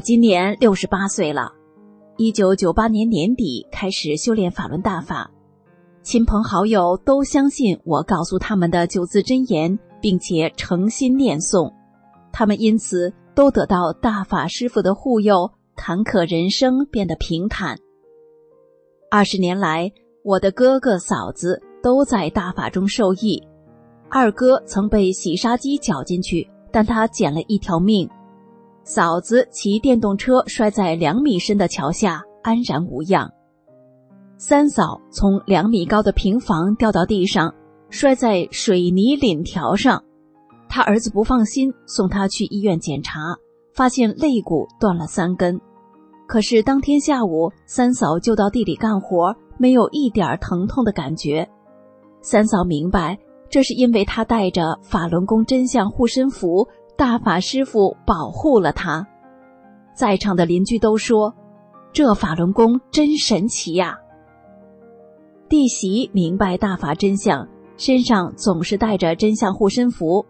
[0.00, 1.52] 今年六十八岁了，
[2.16, 5.30] 一九九八年年底开始修炼法轮大法，
[6.02, 11.70] 亲朋好友都相信我告诉他们的九字真言，并且诚心念诵，
[12.32, 17.76] 他们因此都得到大法师傅的护佑，坎坷人生变得平坦。
[19.10, 19.92] 二十年来，
[20.24, 23.42] 我的哥哥嫂子都在大法中受益，
[24.08, 28.08] 二哥曾被洗沙机绞进去，但他捡了一条命。
[28.92, 33.30] 嫂子骑电动车摔在两米深的桥下，安然无恙。
[34.36, 37.54] 三嫂从两米高的平房掉到地上，
[37.88, 40.02] 摔在水泥檩条上。
[40.68, 43.20] 他儿子不放心，送他去医院检查，
[43.72, 45.60] 发现肋骨断了三根。
[46.26, 51.48] 可是当天下午，三嫂就到地里干活，没有一点疼痛的感觉。
[52.22, 53.16] 三嫂明白，
[53.48, 56.66] 这是因为他带着法轮功真相护身符。
[57.00, 59.08] 大法师傅保护了他，
[59.94, 61.34] 在场的邻居都说
[61.94, 63.98] ：“这法轮功真神奇呀！”
[65.48, 70.26] 弟媳明白大法真相，身上总是带着真相护身符。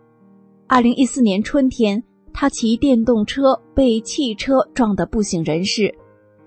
[0.69, 5.93] 二零一四年春天，他骑电动车被汽车撞得不省人事，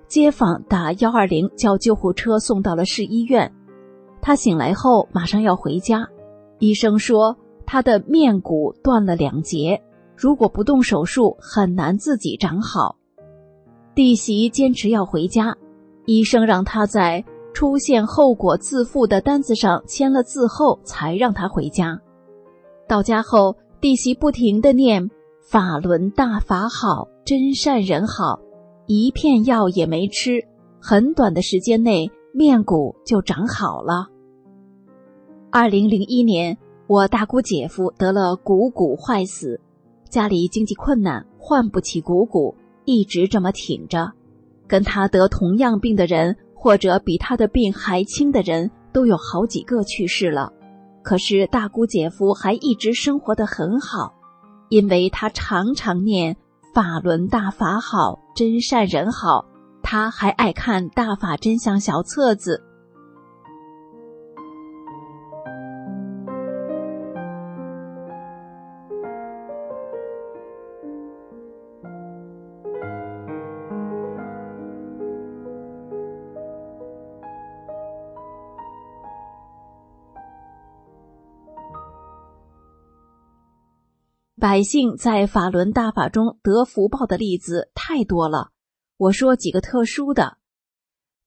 [0.07, 3.53] 街坊打幺二零叫救护车送到了市医院。
[4.21, 6.07] 他醒来后马上要回家，
[6.59, 7.35] 医生说
[7.65, 9.83] 他的面骨断了两节。
[10.15, 12.95] 如果不动手术，很难自己长好。
[13.95, 15.55] 弟媳坚持要回家，
[16.05, 21.99] 医生让他在出现后果自负的单子上签了字后，才让他回家。
[22.87, 25.09] 到家后，弟媳不停的念
[25.41, 28.39] “法轮大法好，真善人好”，
[28.87, 30.43] 一片药也没吃，
[30.81, 34.07] 很短的时间内面骨就长好了。
[35.51, 36.57] 二零零一年，
[36.87, 39.61] 我大姑姐夫得了股骨坏死。
[40.13, 44.11] 家里经济困难，换不起股骨，一直这么挺着。
[44.67, 50.53] 跟他得同样病的人，或者比他的病还轻的人，都有好几个去世了。
[51.01, 54.13] 可是大姑姐夫还一直生活的很好，
[54.69, 56.37] 因为他常常念
[56.75, 59.45] “法轮大法好，真善人好”，
[59.81, 62.61] 他还爱看《大法真相》小册子。
[84.43, 88.51] 百姓在法轮大法中得福报的例子太多了。
[88.97, 90.37] 我说几个特殊的，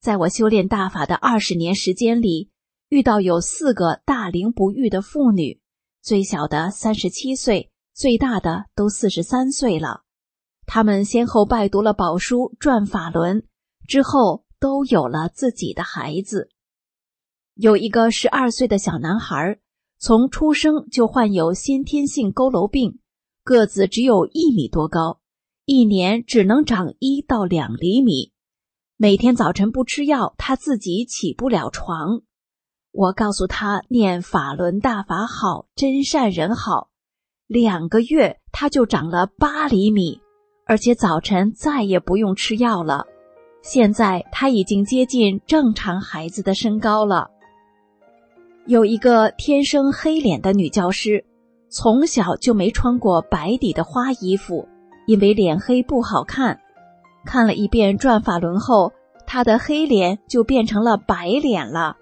[0.03, 2.51] 在我修炼大法的二十年时间里，
[2.91, 5.63] 遇到有四个大龄不育的妇女，
[6.03, 10.03] 最小的三十七岁，最大的都四十三岁了。
[10.67, 13.47] 他们先后拜读了宝书，转法轮
[13.89, 16.51] 之后，都有了自己的孩子。
[17.55, 19.59] 有一个十二岁的小男孩，
[19.99, 22.99] 从出生就患有先天性佝偻病。
[23.47, 25.21] 个子只有一米多高，
[25.67, 28.33] 一年只能长一到两厘米。
[28.97, 32.23] 每天早晨不吃药，他自己起不了床。
[32.91, 36.89] 我告诉他念法轮大法好，真善人好。
[37.47, 40.21] 两个月他就长了八厘米，
[40.65, 43.07] 而且早晨再也不用吃药了。
[43.63, 47.31] 现在他已经接近正常孩子的身高了。
[48.67, 51.25] 有一个天生黑脸的女教师，
[51.69, 54.69] 从小就没穿过白底的花衣服，
[55.07, 56.61] 因为脸黑不好看。
[57.25, 58.93] 看了一遍转法轮后，
[59.27, 61.97] 他的黑脸就变成了白脸了。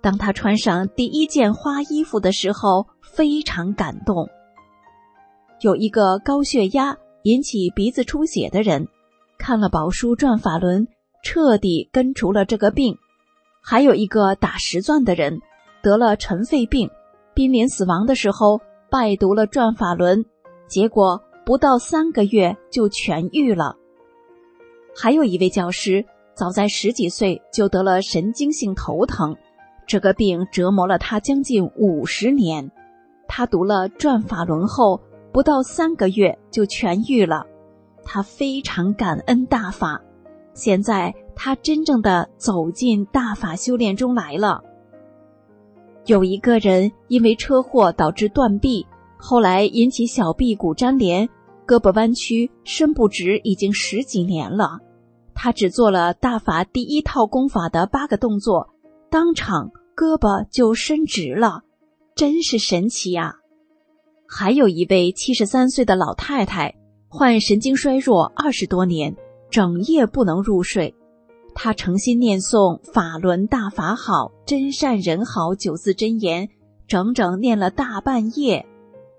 [0.00, 4.28] 当他穿上第一件花衣服的时候，非常感动。
[5.60, 8.86] 有一个高血压引起鼻子出血的人，
[9.36, 10.86] 看了宝书转法轮，
[11.24, 12.96] 彻底根除了这个病。
[13.60, 15.40] 还有一个打石钻的人，
[15.82, 16.88] 得了尘肺病，
[17.34, 20.24] 濒临死亡的时候拜读了转法轮，
[20.66, 23.76] 结果不到三个月就痊愈了。
[24.96, 26.04] 还有一位教师，
[26.34, 29.36] 早在十几岁就得了神经性头疼，
[29.86, 32.70] 这个病折磨了他将近五十年。
[33.26, 35.00] 他读了转法轮后，
[35.32, 37.44] 不到三个月就痊愈了。
[38.04, 40.00] 他非常感恩大法，
[40.54, 44.62] 现在他真正的走进大法修炼中来了。
[46.08, 48.86] 有一个人因为车祸导致断臂，
[49.18, 51.28] 后来引起小臂骨粘连，
[51.66, 54.78] 胳膊弯曲，伸不直，已经十几年了。
[55.34, 58.70] 他只做了大法第一套功法的八个动作，
[59.10, 61.60] 当场胳膊就伸直了，
[62.14, 63.34] 真是神奇呀！
[64.26, 66.74] 还有一位七十三岁的老太太，
[67.08, 69.14] 患神经衰弱二十多年，
[69.50, 70.94] 整夜不能入睡。
[71.60, 76.50] 他诚心念诵“法轮大法好，真善人好”九字真言，
[76.86, 78.64] 整整念了大半夜。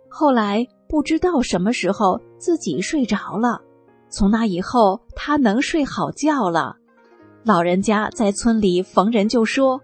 [0.08, 3.60] 后来不知道什么时候自己睡着了。
[4.08, 6.78] 从那以后，他能睡好觉了。
[7.44, 9.82] 老人家在村里逢人就说：“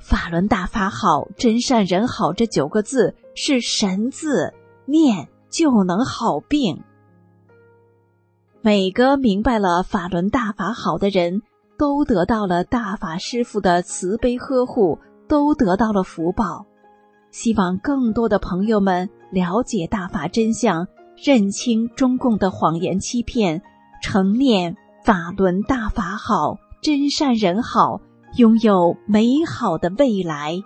[0.00, 4.54] 法轮大法好，真善人好。”这九个字是神字，
[4.86, 6.82] 念就能好病。
[8.62, 11.42] 每个明白了法轮大法好的人，
[11.78, 14.98] 都得到了大法师父的慈悲呵护，
[15.28, 16.66] 都得到了福报。
[17.30, 20.86] 希望更多的朋友们了解大法真相。
[21.16, 23.62] 认清中共的谎言欺骗，
[24.02, 28.00] 成念法轮大法好，真善人好，
[28.36, 30.60] 拥有美好的未来。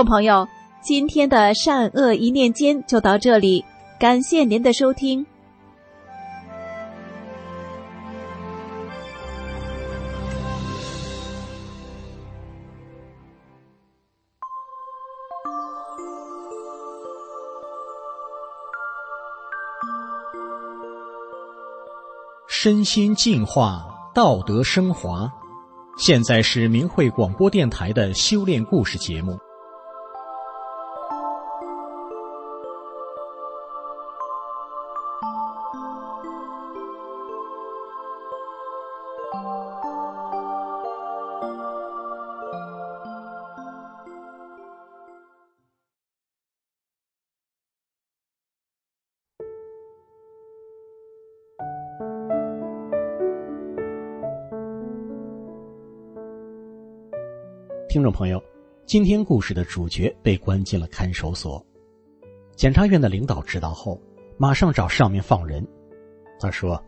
[0.00, 0.48] 众朋友，
[0.80, 3.62] 今天的善恶一念间就到这里，
[3.98, 5.26] 感谢您的收听。
[22.48, 25.30] 身心净化，道德升华。
[25.98, 29.38] 现在是明慧广播电台的修炼故事节目。
[57.90, 58.40] 听众朋友，
[58.86, 61.60] 今天故事的主角被关进了看守所。
[62.54, 64.00] 检察院的领导知道后，
[64.38, 65.66] 马上找上面放人。
[66.38, 66.80] 他说：“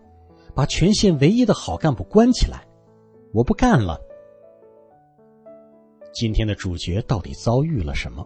[0.54, 2.64] 把全县唯一的好干部关起来，
[3.32, 4.00] 我不干了。”
[6.14, 8.24] 今天的主角到底遭遇了什么？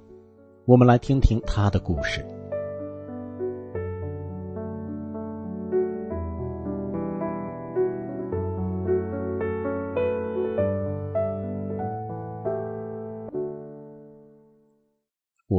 [0.67, 2.23] 我们来听听他的故事。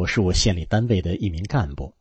[0.07, 1.93] 是我县里单位的一名干部，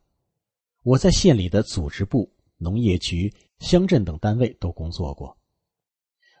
[0.83, 5.37] 我在县里的组织部、农业局、乡镇等单位都工作过。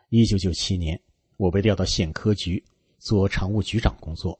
[0.09, 0.99] 一九九七年，
[1.35, 2.63] 我被调到县科局
[2.97, 4.39] 做常务局长工作。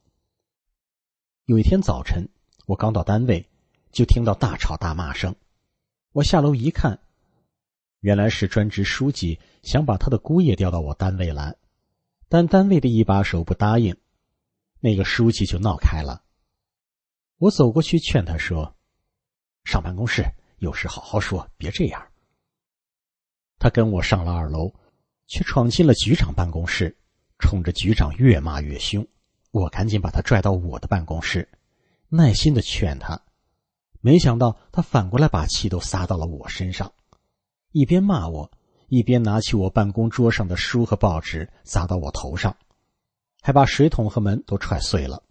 [1.45, 2.27] 有一天早晨，
[2.65, 3.45] 我刚到单位，
[3.91, 5.35] 就听到大吵大骂声，
[6.13, 6.99] 我下楼一看，
[7.99, 11.55] 原来是专职书记想把他的姑爷调到我单位来，
[12.29, 13.95] 但单位的一把手不答应，
[14.79, 16.23] 那个书记就闹开了。
[17.37, 18.75] 我走过去劝他说
[19.63, 20.23] ：“上办公室
[20.57, 22.07] 有事好好说，别这样。”
[23.59, 24.73] 他跟我上了二楼，
[25.27, 26.97] 却闯进了局长办公室，
[27.37, 29.07] 冲着局长越骂越凶。
[29.51, 31.47] 我赶紧把他拽到我的办公室，
[32.09, 33.21] 耐心的劝他。
[34.01, 36.91] 没想到他反过来把气都撒到了我身上，
[37.71, 38.51] 一边骂我，
[38.87, 42.57] 一边拿起我办公桌上的书和报纸砸到我头上，
[43.41, 45.23] 还把水桶和门都踹碎了。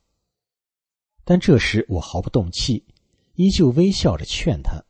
[1.29, 2.85] 但这时我毫不动气，
[3.35, 4.81] 依旧微笑着劝他。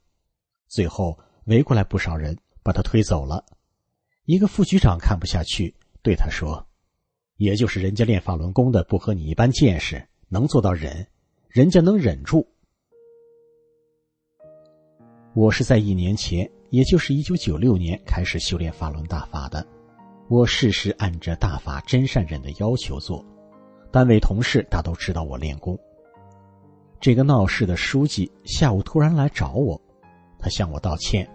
[0.68, 3.42] 最后围过来不少人把他推走了。
[4.26, 6.68] 一个副局长看不下去，对他说
[7.38, 11.06] ：“也就是人家练法轮功的不和你一般见识，能做到忍，
[11.48, 12.46] 人家能忍住。”
[15.32, 19.66] 我是在一年前，也就是一九九六年开始修炼法轮大法的。
[20.28, 23.24] 我事事按着大法真善忍的要求做，
[23.90, 25.78] 单位同事大都知道我练功。
[26.98, 29.80] 这个闹事的书记下午突然来找我，
[30.38, 31.28] 他向我道歉，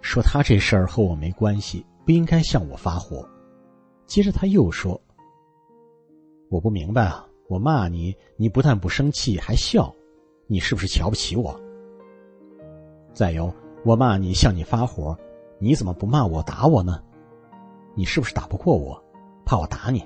[0.00, 3.28] 说他这事儿和我没关系，不应该向我发火。
[4.06, 5.00] 接着他又说
[6.48, 9.92] ：“我不明白啊，我骂你，你不但不生气，还笑，
[10.46, 11.58] 你是不是瞧不起我？”
[13.12, 13.52] 再有，
[13.84, 15.18] 我骂你向你发火，
[15.58, 17.02] 你怎么不骂我打我呢？
[17.94, 19.02] 你是不是打不过我，
[19.44, 20.02] 怕我打你？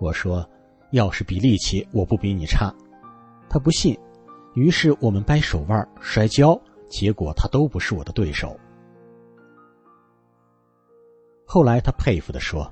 [0.00, 0.48] 我说，
[0.92, 2.74] 要是比力气，我不比你差。
[3.48, 3.98] 他不信，
[4.54, 8.58] 于是我们掰手腕、摔跤，结果他都不是我的对手。
[11.44, 12.70] 后来他佩服的说：“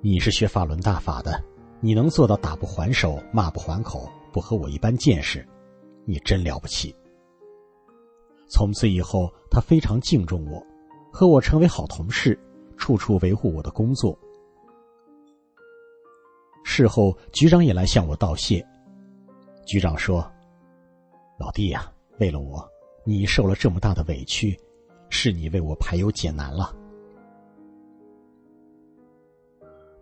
[0.00, 1.42] 你是学法轮大法的，
[1.80, 5.44] 你能做到打不还手、骂不还口，不和我一般见识，
[6.04, 6.94] 你真了不起。”
[8.48, 10.64] 从此以后，他非常敬重我，
[11.12, 12.38] 和我成为好同事，
[12.76, 14.16] 处处维护我的工作。
[16.62, 18.64] 事后，局长也来向我道谢。
[19.66, 20.26] 局长说
[21.38, 22.66] ：“老弟呀，为了我，
[23.04, 24.58] 你受了这么大的委屈，
[25.10, 26.74] 是你为我排忧解难了。”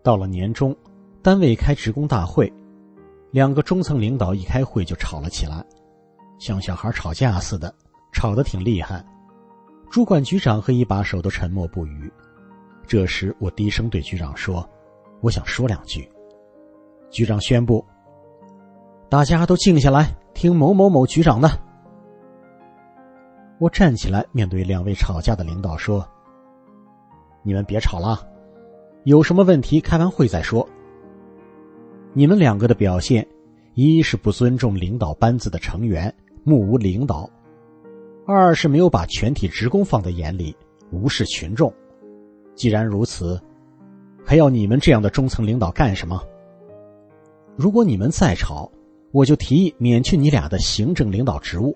[0.04, 0.76] 到了年终，
[1.22, 2.52] 单位开职工大会，
[3.32, 5.64] 两个中层领导一开会就吵了起来，
[6.38, 7.74] 像小孩吵架似的。
[8.16, 9.04] 吵得挺厉害，
[9.90, 12.10] 主管局长和一把手都沉默不语。
[12.86, 14.66] 这时，我低声对局长说
[15.20, 16.08] ：“我想说两句。”
[17.10, 17.84] 局长宣布
[19.08, 21.50] ：“大家都静下来，听某某某局长的。”
[23.58, 26.06] 我站起来，面对两位吵架的领导说
[27.42, 28.26] ：“你们别吵了，
[29.04, 30.68] 有什么问题开完会再说。
[32.12, 33.26] 你们两个的表现，
[33.74, 37.30] 一是不尊重领导班子的成员，目无领导。”
[38.26, 40.56] 二是没有把全体职工放在眼里，
[40.90, 41.72] 无视群众。
[42.54, 43.40] 既然如此，
[44.24, 46.20] 还要你们这样的中层领导干什么？
[47.54, 48.70] 如果你们再吵，
[49.14, 51.72] 我就提议免去你俩的行政领导职务。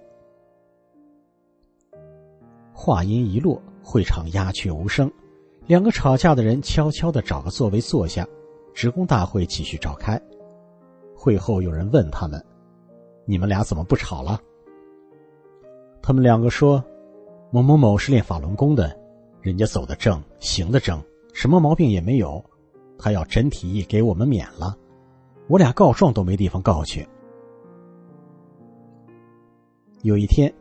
[2.72, 5.08] 话音一落，会场鸦雀无声，
[5.68, 8.26] 两个吵架的人悄悄的找个座位坐下。
[8.74, 10.20] 职工大会继续召开。
[11.14, 12.44] 会后有人问他们
[13.24, 14.40] ：“你们俩怎么不吵了？”
[16.02, 16.84] 他们两个说
[17.52, 18.98] ：“某某某是练法轮功的，
[19.40, 21.00] 人家走的正，行的正，
[21.32, 22.44] 什么毛病也没有。
[22.98, 24.76] 他要真提议给我们免了，
[25.48, 27.06] 我俩告状都没地方告去。”
[30.02, 30.52] 有一天，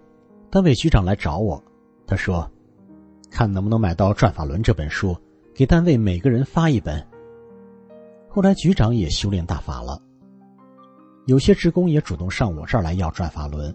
[0.49, 1.63] 单位局长来找我，
[2.07, 2.49] 他说
[3.29, 5.15] ：“看能不能买到《转法轮》这本书，
[5.53, 7.05] 给单位每个人发一本。”
[8.27, 10.01] 后来局长也修炼大法了，
[11.25, 13.71] 有些职工也主动上我这儿来要《转法轮》。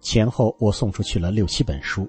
[0.00, 2.08] 前后我送出去了六七本书。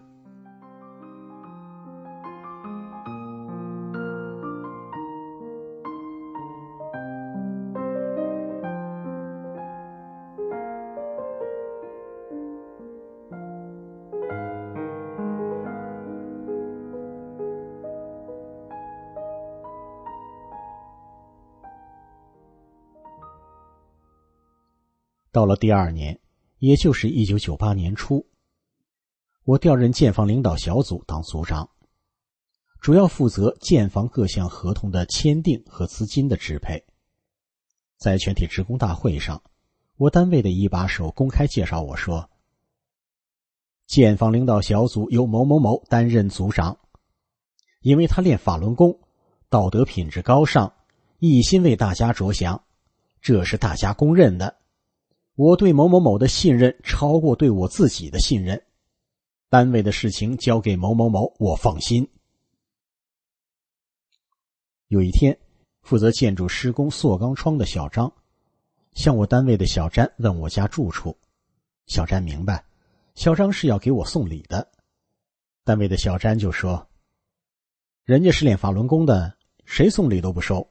[25.31, 26.19] 到了第二年。
[26.59, 28.23] 也就是一九九八年初，
[29.45, 31.67] 我调任建房领导小组当组长，
[32.79, 36.85] 主要负责建房各项合同的签订和资金的支配。
[37.97, 39.41] 在全体职工大会上，
[39.97, 42.29] 我单位的一把手公开介绍我说
[43.89, 46.77] ：“建房领导小组由某某某担任组长，
[47.79, 49.00] 因为他练法轮功，
[49.50, 50.71] 道德品质高尚，
[51.17, 52.63] 一心为大家着想，
[53.19, 54.57] 这是大家公认的。”
[55.35, 58.61] 我对某某某的信任超过对我自己的信任，
[59.50, 62.07] 单位的事情交给某某某，我放心。
[64.88, 65.39] 有一天，
[65.81, 68.11] 负责建筑施工塑钢窗的小张，
[68.93, 71.17] 向我单位的小詹问我家住处。
[71.88, 72.63] 小詹明白，
[73.15, 74.69] 小张是要给我送礼的。
[75.63, 76.89] 单位的小詹就说
[78.03, 80.69] ：“人家是练法轮功的，谁送礼都不收。”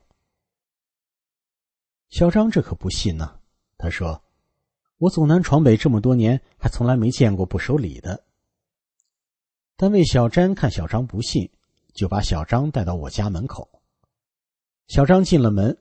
[2.11, 3.39] 小张这可不信呢。
[3.79, 4.23] 他说
[5.01, 8.23] ：“我走南闯北这么多年，还从来没见过不收礼的。”
[9.77, 11.51] 单位小詹看小张不信，
[11.95, 13.71] 就把小张带到我家门口。
[14.89, 15.79] 小张进了门，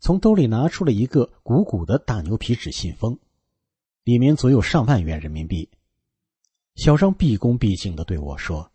[0.00, 3.18] 从兜里拿出了一个鼓鼓的大牛皮纸信封，
[4.04, 5.70] 里面足有上万元人民币。
[6.74, 8.70] 小张毕恭毕敬的对我说：“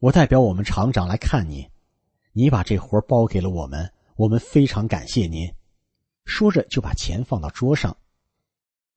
[0.00, 1.68] 我代表我们厂长来看你，
[2.32, 5.52] 你把这活包给了我们，我们非常感谢您。”
[6.24, 7.94] 说着就把钱放到桌上，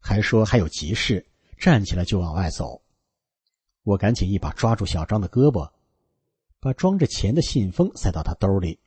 [0.08, 1.26] 还说还有急事，
[1.58, 2.80] 站起来就往外走。
[3.82, 5.68] 我赶紧一把抓住小张的胳膊，
[6.60, 8.80] 把装着钱的信封塞到他兜里。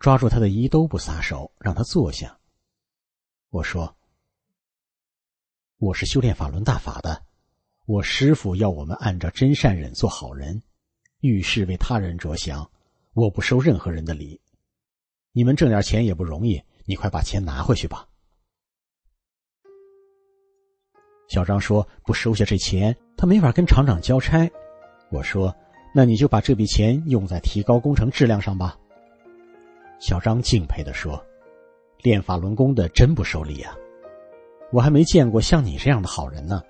[0.00, 2.38] 抓住他的衣兜不撒手，让他坐下。
[3.50, 3.94] 我说
[5.76, 7.22] ：“我是修炼法轮大法的，
[7.84, 10.62] 我师傅要我们按照真善忍做好人，
[11.20, 12.68] 遇事为他人着想。
[13.12, 14.40] 我不收任何人的礼。
[15.32, 18.08] 你们挣点钱也不容易，你快把钱拿回去吧。”
[21.32, 24.46] 小张说：“不收下这钱，他没法跟厂长交差。”
[25.10, 25.56] 我说
[25.94, 28.76] ：“那你就把这笔钱用在提高工程质量上吧。”
[29.98, 31.24] 小张敬佩的说
[32.04, 33.74] ：“练法轮功的真不收礼啊，
[34.72, 36.62] 我还没见过像你这样的好人呢。”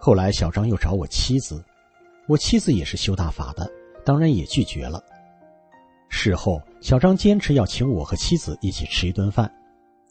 [0.00, 1.64] 后来小张又找我妻子，
[2.26, 3.70] 我妻子也是修大法的，
[4.04, 5.00] 当然也拒绝了。
[6.08, 9.48] 事后，小张坚持要请我和妻子一起吃一顿饭，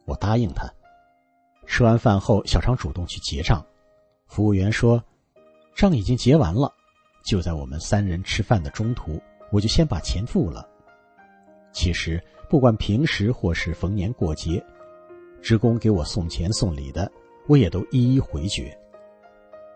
[0.05, 0.71] 我答应他。
[1.71, 3.65] 吃完饭后，小张主动去结账，
[4.27, 5.01] 服务员说
[5.73, 6.69] ：“账已经结完了。”
[7.23, 9.17] 就在我们三人吃饭的中途。
[9.51, 10.67] 我就先把钱付了。
[11.71, 14.61] 其实，不管平时或是逢年过节，
[15.41, 17.09] 职工给我送钱送礼的，
[17.47, 18.77] 我也都一一回绝。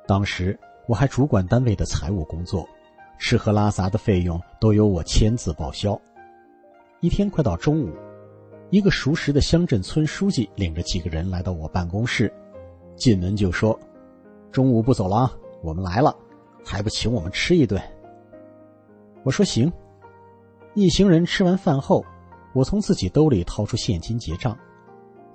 [0.06, 2.68] 当时我还主管单位的财务工作，
[3.18, 6.00] 吃喝拉撒的费用都由我签字报销。
[7.00, 7.94] 一天快到中午，
[8.76, 12.30] 一个熟识的乡镇村书记领着几个人来到我办公室，
[12.98, 13.80] 进门就说
[14.52, 15.34] ：“中午不走了啊，
[15.64, 16.14] 我们来了，
[16.62, 17.82] 还不请我们吃一顿？”
[19.24, 19.72] 我说行。
[20.74, 22.04] 一行人吃完饭后，
[22.54, 24.60] 我从自己兜里掏出现金结账，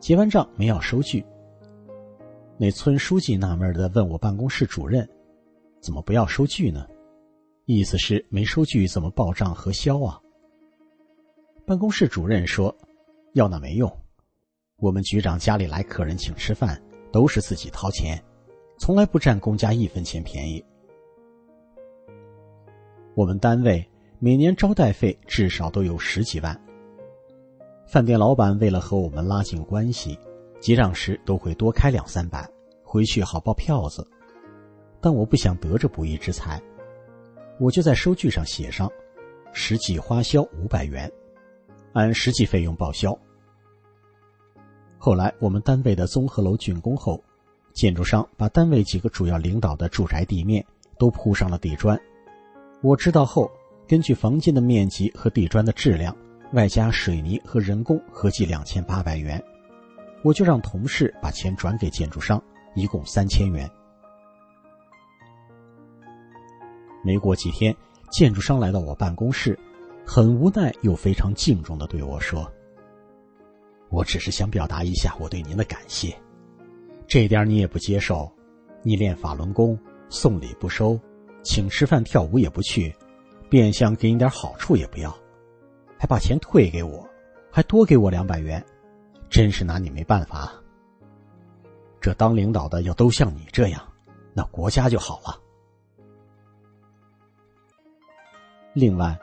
[0.01, 1.25] 结完账没要收据。
[2.59, 5.09] 那村书记纳闷的问我办公室主任
[5.81, 6.87] ：“怎么不要收据呢？”
[7.65, 10.21] 意思是没收据怎么报账核销啊？
[11.65, 12.77] 办公室主任说
[13.33, 13.91] ：“要那没用，
[14.77, 16.81] 我们局长家里来客人请吃饭
[17.13, 18.23] 都是自己掏钱，
[18.79, 20.65] 从来不占公家一分钱便宜。”
[23.15, 23.87] 我们单位
[24.19, 26.59] 每年招待费至少都有十几万。
[27.87, 30.19] 饭店老板为了和我们拉近关系，
[30.61, 32.49] 结账时都会多开两三百，
[32.83, 34.07] 回去好报票子。
[35.01, 36.61] 但我不想得这不义之财，
[37.59, 38.91] 我就在收据上写上
[39.53, 41.11] 实际花销五百元，
[41.93, 43.17] 按实际费用报销。
[44.99, 47.23] 后来我们单位的综合楼竣工后，
[47.73, 50.65] 建筑商把单位几个主要领导的住宅地面
[50.99, 51.99] 都铺上了地砖。
[52.83, 53.51] 我知道后，
[53.89, 56.15] 根据房间的面积和地砖的质量，
[56.53, 59.43] 外加水泥和人工，合计两千八百元，
[60.23, 62.43] 我就让同事把钱转给建筑商，
[62.75, 63.71] 一共三千元。
[67.03, 67.75] 没过几天，
[68.11, 69.59] 建筑商来到我办公室，
[70.13, 72.51] 很无奈又非常敬重的对我说
[73.91, 76.13] ：“我只是想表达一下我对您的感谢，
[77.07, 78.29] 这点你也不接受，
[78.83, 80.99] 你练法轮功，送礼不收。”
[81.45, 82.93] 请吃饭跳舞也不去，
[83.49, 85.17] 变相给你点好处也不要，
[85.97, 87.09] 还把钱退给我，
[87.49, 88.63] 还多给我两百元，
[89.29, 90.53] 真是拿你没办法。
[92.01, 93.81] 这当领导的要都像你这样，
[94.35, 95.41] 那国家就好了。
[98.75, 99.17] 另外，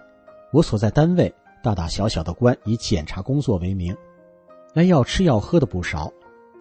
[0.51, 3.95] 我所在单位大大小小的官以检查工作为名，
[4.73, 6.11] 来要吃要喝的不少，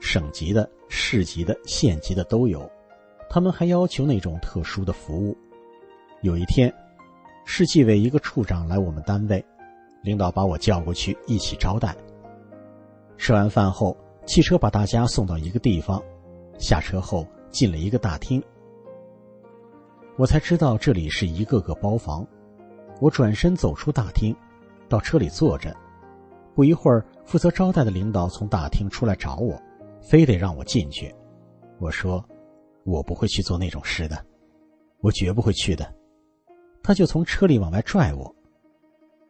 [0.00, 2.68] 省级的、市级的、县级的都有，
[3.30, 5.36] 他们还要求那种特殊的服务。
[6.22, 6.72] 有一天，
[7.44, 9.44] 市纪委一个处长来我们单位，
[10.02, 11.94] 领导把我叫过去一起招待。
[13.16, 13.96] 吃完饭后，
[14.26, 16.02] 汽车把大家送到一个地方，
[16.58, 18.42] 下车后进了一个大厅，
[20.16, 22.26] 我才知道这里是一个个包房。
[23.00, 24.34] 我转身走出大厅，
[24.88, 25.74] 到车里坐着。
[26.54, 29.60] 不一会儿，负责招待的领导从大厅出来找我，
[30.00, 31.14] 非得让我进去。
[31.78, 32.24] 我说
[32.84, 34.24] ：“我不会去做那种事的，
[35.00, 35.92] 我绝不会去的。”
[36.82, 38.34] 他就从车里往外拽我，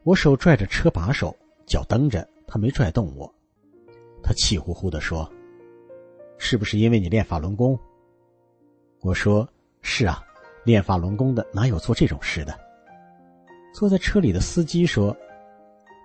[0.05, 1.35] 我手拽着车把手，
[1.67, 3.35] 脚蹬着，他没拽动我。
[4.23, 5.29] 他气呼呼的说
[6.39, 7.77] ：“是不是因为你练法轮功？”
[9.03, 9.49] 我说
[9.83, 10.23] ：“是啊，
[10.65, 12.57] 练法轮功的哪有做这种事的？”
[13.77, 15.15] 坐在车里的司机说：“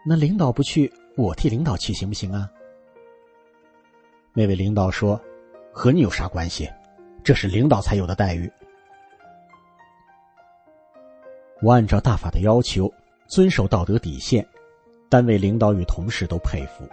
[0.05, 2.51] 那领导不去，我替领导去行不行啊？”
[4.35, 5.17] 那位领导说
[5.71, 6.69] ：“和你有啥关系？
[7.23, 8.51] 这是领导才有的待遇。”
[11.63, 12.93] 我按照大法的要求，
[13.29, 14.45] 遵守道德底线，
[15.07, 16.83] 单位领导与同事都佩服。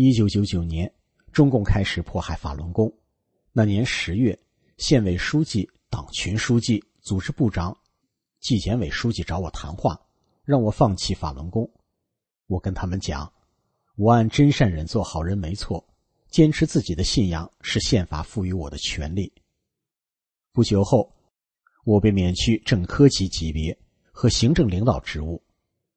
[0.00, 0.88] 一九九九年，
[1.32, 2.88] 中共开始迫害法轮功。
[3.50, 4.38] 那年十月，
[4.76, 7.76] 县委书记、党群书记、组织部长、
[8.38, 10.00] 纪检委书记找我谈话，
[10.44, 11.68] 让我放弃法轮功。
[12.46, 13.32] 我跟他们讲，
[13.96, 15.84] 我按真善忍做好人没错，
[16.30, 19.32] 坚持自己的信仰是宪法赋予我的权利。
[20.52, 21.12] 不久后，
[21.82, 23.76] 我被免去正科级级别
[24.12, 25.42] 和行政领导职务，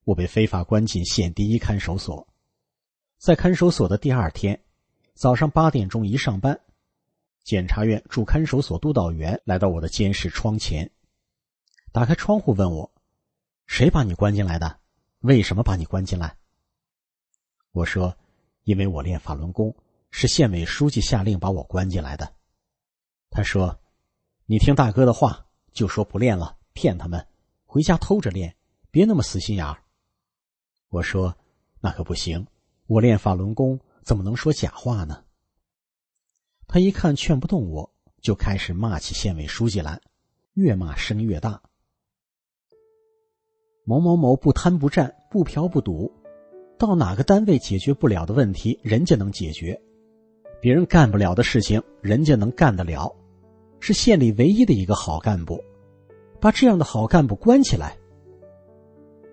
[0.06, 2.28] 我被非法关进县第一看守所。
[3.22, 4.60] 在看守所的第二天，
[5.14, 6.60] 早上八点钟一上班，
[7.44, 10.90] 检察院驻看守所督导员来到我的监视窗前，
[11.92, 12.92] 打开窗户问我
[13.68, 14.80] ：“谁把你关进来的？
[15.20, 16.36] 为什么把你关进来？”
[17.74, 18.18] 我说
[18.66, 19.76] ：“因为我练法轮功，
[20.10, 22.34] 是县委书记下令把我关进来的。”
[23.30, 23.80] 他说
[24.48, 27.28] ：“你听大哥的话，就说不练了，骗他们，
[27.66, 28.58] 回家偷着练，
[28.90, 29.84] 别那么死心眼儿。”
[30.90, 31.38] 我说
[31.82, 32.48] ：“那可不行。”
[32.91, 35.23] 我练法轮功怎么能说假话呢？
[36.67, 37.89] 他一看劝不动我，
[38.21, 40.01] 就开始骂起县委书记来，
[40.56, 41.62] 越骂声越大。
[43.86, 46.12] 某某某不贪不占不嫖不赌，
[46.77, 49.73] 到哪个单位解决不了的问题，人家能解决；
[50.60, 53.15] 别人干不了的事情，人家能干得了，
[53.80, 55.63] 是县里唯一的一个好干部。
[56.41, 57.97] 把这样的好干部关起来，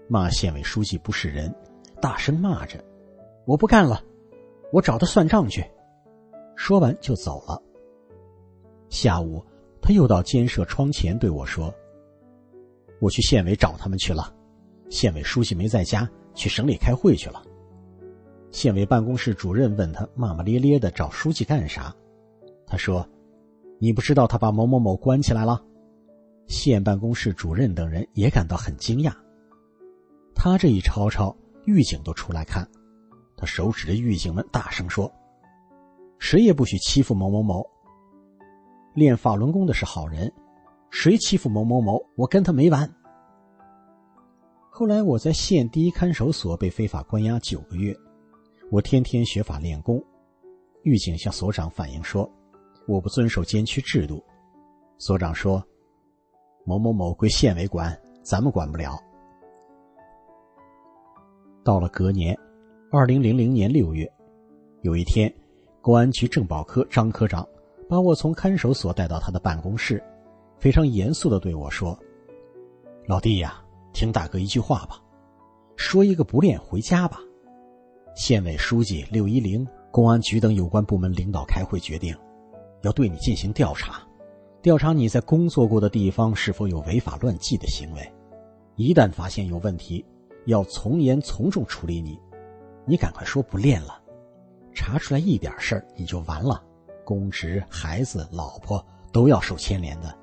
[0.08, 1.52] 骂县委书记不是人，
[2.00, 2.84] 大声骂着。
[3.48, 4.04] 我不干了，
[4.74, 5.64] 我找他算账去。
[6.54, 7.62] 说完就走了。
[8.90, 9.42] 下午，
[9.80, 11.74] 他又到监舍窗前对我说
[13.00, 14.34] ：“我去县委找他们去了，
[14.90, 17.42] 县委书记没在家，去省里开会去了。”
[18.52, 21.96] 县委办公室主任问他骂骂咧咧的找书记干啥？
[22.66, 23.08] 他说
[23.80, 25.64] ：“你不知道他把某某某关起来了？”
[26.48, 29.12] 县办公室主任等人也感到很惊讶。
[30.34, 31.34] 他这一吵吵，
[31.64, 32.68] 狱警都出来看。
[33.38, 35.10] 他手指着狱警们，大声说
[36.18, 37.64] ：“谁也不许欺负某某某。
[38.94, 40.30] 练法轮功的是好人，
[40.90, 42.92] 谁欺负某某某，我跟他没完。”
[44.68, 47.96] 后来我在县第一看守所被非法关押九个月，
[48.72, 50.04] 我天天学法练功。
[50.82, 52.28] 狱警向所长反映说
[52.88, 54.20] ：“我不遵守监区制度。”
[54.98, 55.64] 所长说
[56.66, 58.98] ：“某某某归县委管，咱们管不了。”
[61.64, 62.36] 到了隔年。
[62.90, 64.10] 二零零零年六月，
[64.80, 65.30] 有一天，
[65.82, 67.46] 公安局政保科张科长
[67.86, 70.02] 把我从看守所带到他的办公室，
[70.58, 71.98] 非常严肃的对我说
[73.06, 74.98] ：“老弟呀，听大哥一句话吧，
[75.76, 77.20] 说一个不练回家吧。
[78.16, 82.16] 县委书记六一零、公安局等有关部门领导开会决定，
[82.80, 84.00] 要对你进行调查，
[84.62, 88.10] 调查你在工作过的地方是否有违法乱纪的行为，
[88.76, 90.02] 一旦发现有问题，
[90.46, 92.18] 要从严从重处理你。”
[92.88, 94.00] 你赶快说不练了，
[94.72, 96.64] 查出来一点事儿你就完了，
[97.04, 100.16] 公职、孩子、老婆都要受牵连的。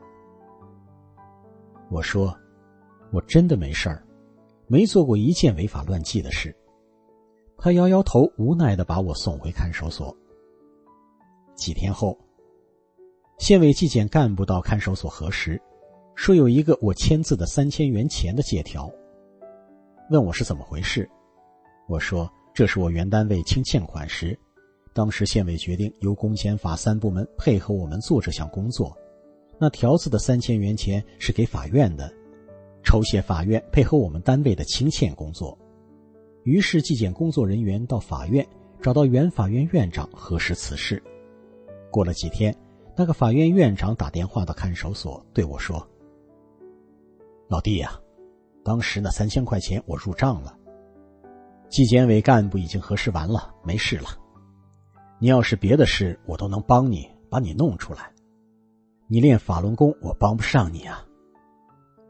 [1.92, 2.36] 我说，
[3.12, 4.04] 我真的没事儿，
[4.66, 6.56] 没做过一件违法乱纪的事。
[7.60, 10.18] 他摇摇头，无奈的把我送回看守所。
[11.54, 12.18] 几天后，
[13.38, 15.62] 县委纪检干部到看守所核实，
[16.16, 18.92] 说有一个我签字的三千元钱的借条，
[20.10, 21.08] 问我是怎么回事。
[21.88, 22.28] 我说。
[22.56, 24.40] 这是我原单位清欠款时，
[24.94, 28.98] 当时县委决定由公检法三部门配合我们做这项工作。
[29.60, 32.10] 那条子的三千元钱是给法院的，
[32.82, 35.58] 酬谢法院配合我们单位的清欠工作。
[36.44, 38.48] 于是纪检工作人员到法院
[38.82, 41.04] 找到原法院院长核实此事。
[41.92, 42.56] 过了几天，
[42.96, 45.86] 那个法院院长打电话到看守所对我说
[47.52, 48.00] ：“老弟呀，
[48.64, 50.58] 当时那三千块钱我入账了。
[51.76, 54.08] 纪检委干部已经核实完了，没事了。
[55.20, 58.10] 你要是别的事，我都能帮你把你弄出来。
[59.08, 61.06] 你练法轮功，我帮不上你啊。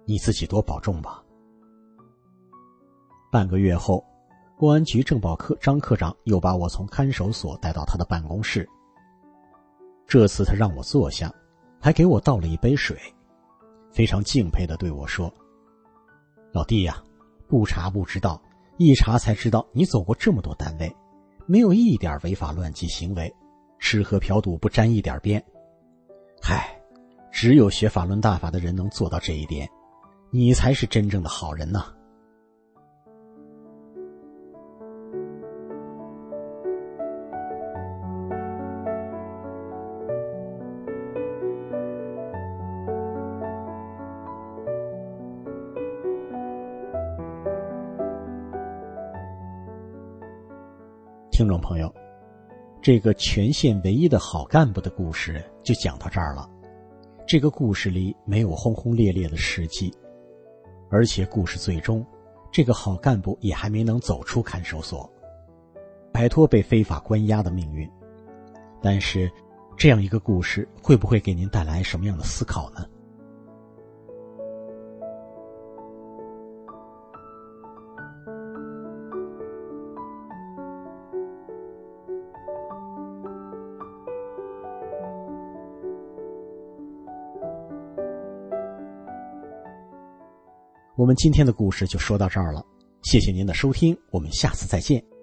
[0.06, 1.23] 你自己多保重吧。
[3.32, 4.06] 半个月后，
[4.56, 8.69] 公安局政保科张科长又把我从看守所带到他的办公室。
[10.06, 11.34] 这次他让我坐下，
[11.82, 12.95] 还给我倒了一杯水，
[13.91, 15.34] 非常敬佩的对我说
[16.54, 17.04] ：“老弟呀，
[17.47, 18.39] 不查不知道，
[18.77, 20.93] 一查才知道你走过这么多单位，
[21.45, 23.33] 没有一点违法乱纪行为，
[23.79, 25.41] 吃喝嫖赌不沾一点边。
[26.41, 26.77] 嗨，
[27.31, 29.69] 只有学法轮大法的人能做到这一点，
[30.29, 31.85] 你才是真正的好人呐。”
[51.36, 51.93] 听众朋友，
[52.82, 56.50] 这个全县唯一的好干部的故事就讲到这儿了。
[57.28, 59.93] 这个故事里没有轰轰烈烈的事迹，
[60.89, 62.06] 而且故事最终，
[62.54, 65.12] 这个好干部也还没能走出看守所，
[66.10, 67.86] 摆脱被非法关押的命运。
[68.82, 69.30] 但是，
[69.76, 72.86] 这样一个故事会不会给您带来什么样的思考呢？
[91.06, 92.65] 我们今天的故事就说到这儿了，
[93.04, 95.14] 谢谢您的收听，我们下次再见。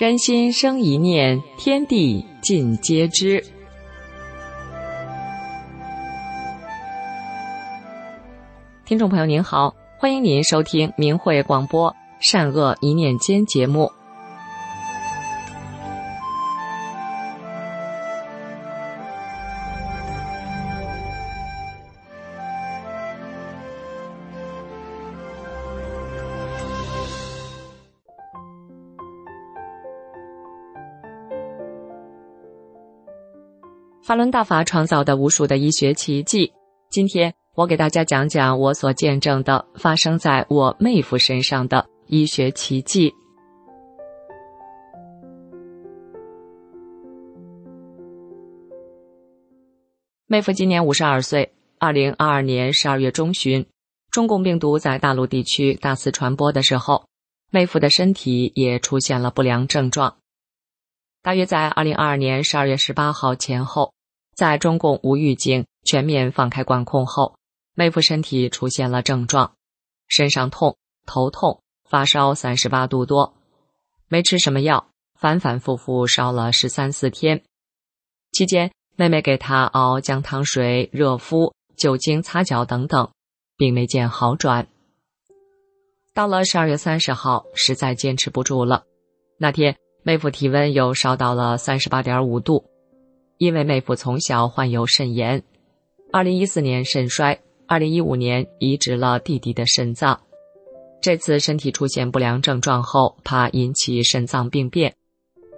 [0.00, 3.44] 人心生一念，天地尽皆知。
[8.86, 13.92] 听众朋友您好，欢迎您收听明慧广播《善恶一念间》节目。
[34.10, 36.52] 法轮大法创造的无数的医学奇迹，
[36.90, 43.14] 今天我给大家讲讲我所见证的发生在我妹夫身上的医学奇迹。
[50.26, 53.64] 妹夫今年五十二岁，二零二二年十二月中旬，
[54.10, 57.04] 中共病毒在大陆地区大肆传播的时候，
[57.52, 60.16] 妹夫的身体也出现了不良症状。
[61.22, 63.94] 大约在二零二二年十二月十八号前后。
[64.40, 67.36] 在中共无预警全面放开管控后，
[67.74, 69.52] 妹夫身体出现了症状：
[70.08, 73.34] 身上痛、头痛、发烧三十八度多，
[74.08, 77.42] 没吃什么药，反反复复烧了十三四天。
[78.32, 83.10] 期间，妹妹给他熬姜汤水、热敷、酒精擦脚等等，
[83.58, 84.66] 并没见好转。
[86.14, 88.84] 到了十二月三十号，实在坚持不住了。
[89.36, 92.69] 那天，妹夫体温又烧到了三十八点五度。
[93.40, 95.42] 因为妹夫从小患有肾炎，
[96.12, 100.20] 二零一四年肾衰，二零一五年移植了弟弟的肾脏。
[101.00, 104.94] 这次身体出现不良症状后，怕引起肾脏病变，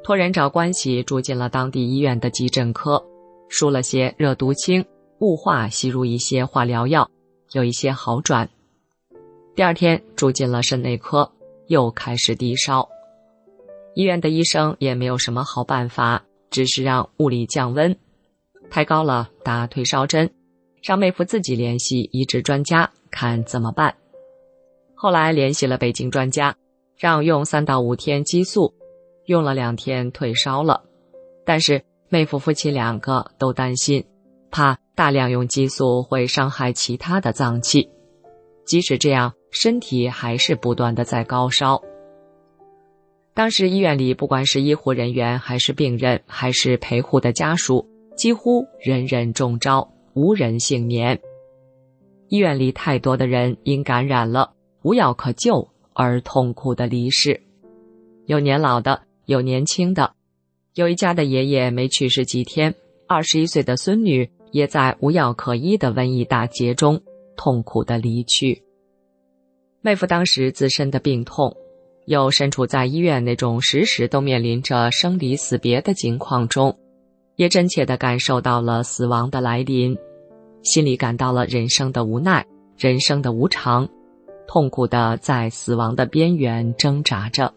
[0.04, 3.04] 托人找关系住进了当地医院的急诊科，
[3.48, 4.84] 输了些热毒清，
[5.18, 7.10] 雾化吸入一些化疗药，
[7.50, 8.48] 有一些好转。
[9.56, 11.28] 第二天住进了肾内科，
[11.66, 12.88] 又开始低烧，
[13.96, 17.96] 医院的医生也没有什么好办法，只是让物理降温，
[18.70, 20.30] 太高了打退烧针，
[20.82, 23.92] 让妹夫自己联系移植专家看怎么办。
[24.94, 26.54] 后来联系了北京专家，
[26.96, 28.72] 让用三到五天激素，
[29.26, 30.84] 用了两天退烧了。
[31.44, 34.04] 但是妹夫夫妻两个都担心，
[34.50, 37.88] 怕大量用激素会伤害其他的脏器。
[38.64, 41.82] 即使这样，身体还是不断的在高烧。
[43.34, 51.18] 当时医院里，不管是医护人员，还是病人，还是陪护的家属，几乎人人中招，无人幸免。
[52.28, 54.52] 医院里太多的人因感染了。
[54.82, 57.40] 无药可救而痛苦的离世，
[58.26, 60.14] 有年老的，有年轻的，
[60.74, 62.74] 有一家的爷爷没去世几天，
[63.06, 67.00] 二十一岁的孙女也在无药可医的瘟疫大劫中
[67.36, 68.64] 痛苦的离去。
[69.82, 71.56] 妹夫当时自身的病痛，
[72.06, 76.76] 又身处在医院那种时时都面临着生离死别的境况中，
[77.36, 79.96] 也真切地感受到了死亡的来临，
[80.62, 82.44] 心里感到了人生的无奈，
[82.76, 83.88] 人生的无常。
[84.46, 87.52] 痛苦的在死亡的边缘挣扎着。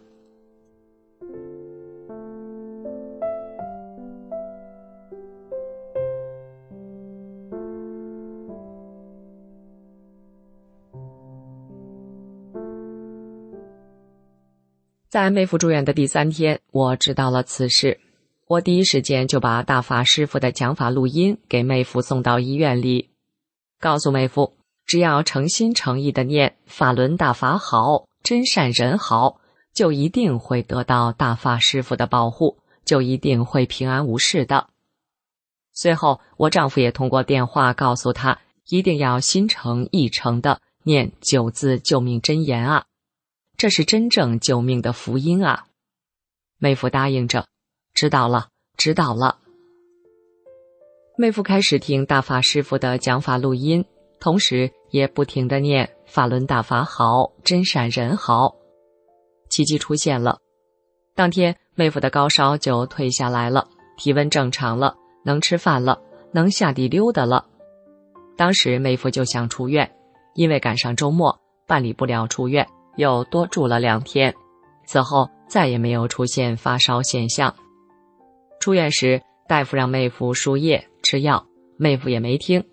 [15.08, 18.00] 在妹夫住院的第三天，我知道了此事，
[18.48, 23.10] 我第一时间就把大法师傅的讲法录音给妹夫送到医院里，
[23.78, 24.54] 告诉妹夫。
[24.84, 29.40] 只要诚心诚意的念法轮大法好，真善人好，
[29.74, 34.68] 就一定会得到大法师傅的保护，就一定会平安无事的。
[35.72, 38.38] 随后，我丈夫也通过电话告诉他，
[38.68, 42.84] 一定要心诚意诚的念九字救命真言啊，
[43.58, 45.64] 这是真正救命的福音啊！
[46.58, 47.46] 妹夫答应着，
[47.94, 49.38] 知道了，知道了。
[51.16, 53.84] 妹夫开始听大法师傅的讲法录音。
[54.20, 58.56] 同时，也不停的念“法轮大法好，真善人好”，
[59.48, 60.38] 奇迹出现了。
[61.14, 66.00] 当天，妹夫的高烧就退下来了，体温正常了，能吃饭了，
[66.32, 67.46] 能下地溜达了。
[68.36, 69.90] 当时，妹夫就想出院，
[70.34, 72.66] 因为赶上周末，办理不了出院，
[72.96, 74.34] 又多住了两天。
[74.84, 77.54] 此后，再也没有出现发烧现象。
[78.60, 82.64] 出院时，大夫让妹夫输液吃药，妹夫也没听。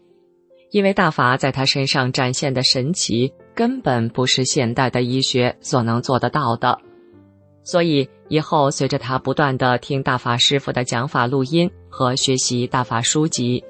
[0.71, 6.79] 因为大法在他身上展现的神奇，根本不是现代的医学所能做得到的，
[7.63, 13.63] 所以以后随着他不断的听大法师傅的讲法录音和学习大法书籍，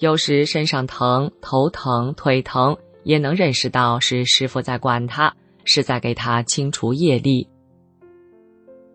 [0.00, 5.32] 有时身上疼、头疼、腿疼，也能认识到是师傅在管他，
[5.68, 7.48] 是在给他清除业力。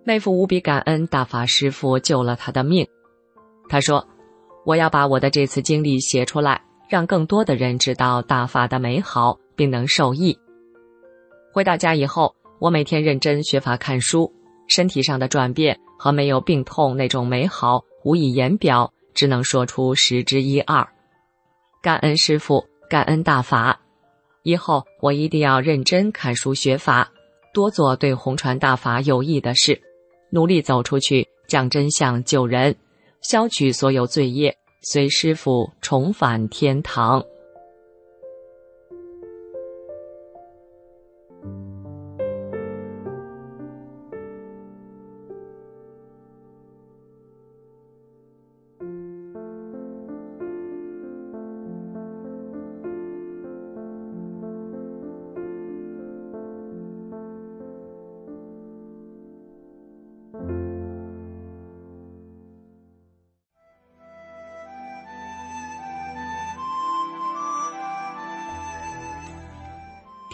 [0.04, 2.86] 妹夫无比感恩大法师傅救了他的命，
[3.70, 4.06] 他说
[4.66, 10.38] ：“我要把我的这次经历写出来。”让更多的人知道大法的美好，并能受益。
[11.52, 14.32] 回到家以后，我每天认真学法看书，
[14.68, 20.88] 身体上的转变和没有病痛那种美好无以言表，只能说出十之一二。
[21.82, 23.80] 感恩师傅，感恩大法。
[24.44, 27.12] 以后我一定要认真看书学法，
[27.54, 29.82] 多做对红传大法有益的事，
[30.30, 32.76] 努力走出去，讲真相救人，
[33.22, 34.56] 消去所有罪业。
[34.86, 37.24] 随师傅重返天堂。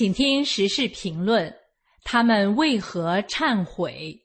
[0.00, 1.54] 请听时事评论：
[2.04, 4.18] 他们为何忏悔？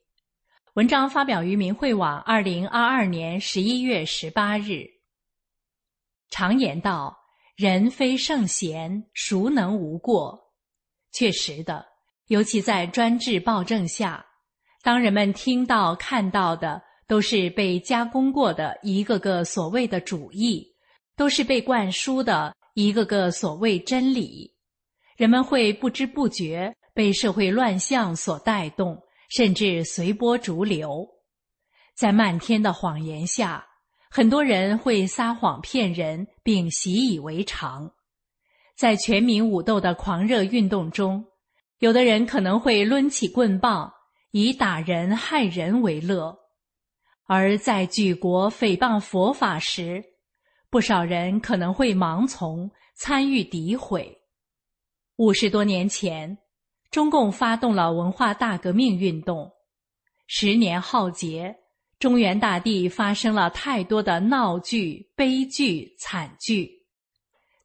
[0.76, 4.86] 文章发表于明慧网，二零二二年十一月十八日。
[6.30, 7.18] 常言道
[7.58, 10.54] ：“人非圣贤，孰能无过？”
[11.12, 11.86] 确实的，
[12.28, 14.26] 尤其在专制暴政下。
[14.82, 20.66] 当人们听到、看到的都是被加工过的一个个所谓的主义，
[21.18, 24.55] 都是被灌输的一个个所谓真理，
[25.16, 31.08] 人们会不知不觉被社会乱象所带动，甚至随波逐流。
[31.96, 33.66] 在漫天的谎言下，
[34.10, 37.92] 很多人会撒谎骗人，并习以为常。
[38.76, 41.26] 在全民武斗的狂热运动中，
[41.80, 43.92] 有的人可能会抡起棍棒。
[44.32, 46.38] 以打人害人为乐，
[47.26, 50.04] 而在举国诽谤佛法时，
[50.70, 54.14] 不少人可能会盲从参与诋毁。
[55.18, 56.38] 五十多年前，
[56.92, 59.50] 中共发动了文化大革命运动，
[60.28, 61.56] 十年浩劫，
[62.00, 66.70] 中原大地发生了太多的闹剧、悲剧、惨剧。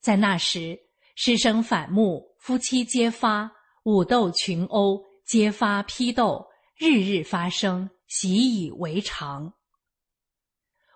[0.00, 0.78] 在那时，
[1.16, 3.50] 师生反目、夫妻揭发、
[3.82, 6.48] 武斗群殴、揭发批斗。
[6.76, 9.52] 日日发生，习以为常。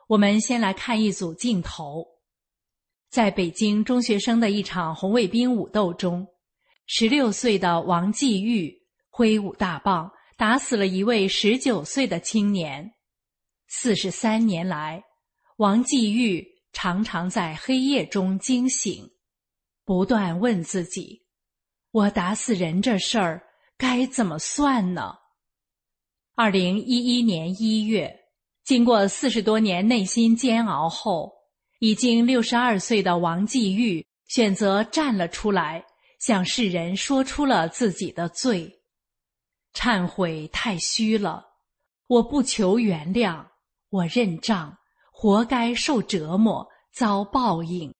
[0.06, 2.06] 我们先来看一组镜头，
[3.10, 6.26] 在北京中学生的一场红卫兵武斗中，
[6.86, 8.74] 十六岁的王继玉
[9.08, 12.92] 挥舞大棒，打死了一位十九岁的青年。
[13.68, 15.02] 四十三年来，
[15.56, 19.10] 王继玉常常在黑夜中惊醒，
[19.84, 21.22] 不断问自己
[21.90, 23.42] ：“我打死人这事儿
[23.78, 25.14] 该怎么算呢？”
[26.36, 28.14] 二零一一年一月，
[28.64, 31.32] 经过四十多年内心煎熬后，
[31.78, 35.84] 已经六十二岁的王继玉选择站了出来，
[36.24, 38.80] 向世人说出了自己的罪。
[39.74, 41.44] 忏悔太虚了，
[42.06, 43.46] 我不求原谅，
[43.90, 44.74] 我认账，
[45.12, 47.94] 活该受折磨，遭报应。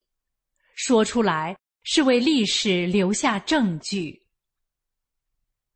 [0.75, 4.27] 说出来是为历史留下证据。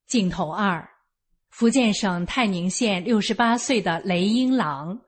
[0.07, 0.89] 镜头二。
[1.51, 4.99] 福建省泰宁县六十八岁的雷英郎，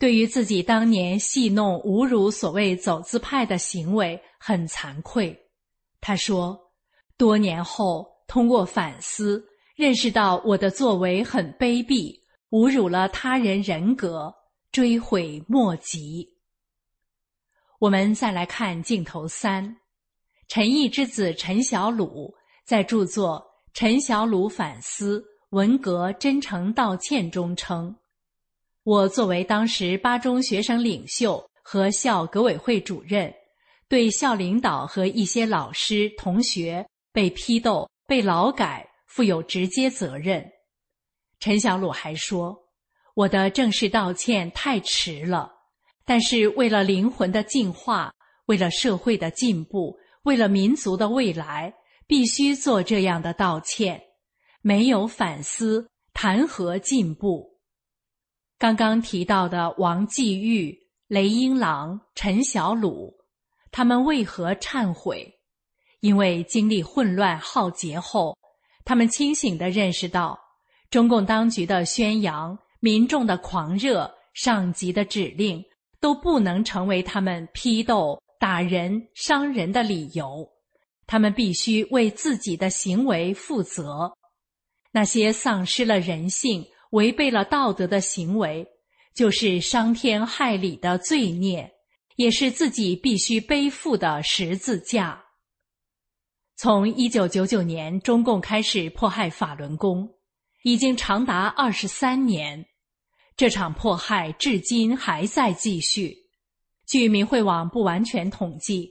[0.00, 5.38] 对于自己当年戏弄、侮辱所谓走资派的行为很惭愧。
[6.00, 6.58] 他说
[7.18, 9.44] ：“多年后，通过反思，
[9.74, 12.18] 认识到我的作为很卑鄙，
[12.50, 14.32] 侮辱了他人人格，
[14.72, 16.36] 追悔莫及。”
[17.80, 19.76] 我们再来看镜头三，
[20.46, 23.44] 陈毅之子陈小鲁在著作
[23.74, 25.20] 《陈小鲁反思》。
[25.50, 27.96] 文革真诚道歉中称
[28.84, 33.32] ：“我作为当时八中学生领袖和校革委会主任，
[33.88, 36.86] 对校领导和一些老师同学
[37.18, 40.48] 被批斗、被劳改负有直接责任。”
[41.40, 42.56] 陈小鲁还说
[43.14, 45.50] ：“我的正式道歉太迟了，
[46.04, 48.14] 但是为了灵魂的进化，
[48.46, 51.74] 为了社会的进步，为了民族的未来，
[52.06, 54.00] 必须做这样的道歉。”
[54.62, 57.58] 没有反思，谈何进步？
[58.58, 60.76] 刚刚提到的王继玉、
[61.08, 63.16] 雷英郎、陈小鲁，
[63.72, 65.37] 他们为何忏悔？
[66.00, 68.36] 因为经历混乱浩劫后，
[68.84, 70.38] 他们清醒地认识到，
[70.90, 75.62] 中共当局的宣扬、民众的狂热、上级的指令，
[76.00, 80.48] 都不能成为他们批斗、打人、伤人的理由。
[81.06, 84.12] 他们必须为自己的行为负责。
[84.92, 88.66] 那些丧失了人性、违背了道德的行为，
[89.14, 91.70] 就是伤天害理的罪孽，
[92.16, 95.24] 也是自己必须背负的十字架。
[96.60, 100.10] 从一九九九年中共开始迫害法轮功，
[100.64, 102.66] 已经长达二十三年，
[103.36, 106.16] 这场迫害至今还在继续。
[106.84, 108.90] 据明慧网不完全统计，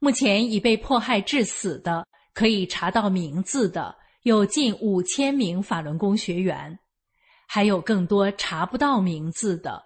[0.00, 3.94] 目前已被迫害致死的，可以查到名字的。
[4.24, 6.76] 有近五千名法轮功学员，
[7.46, 9.80] 还有更多查不到名字的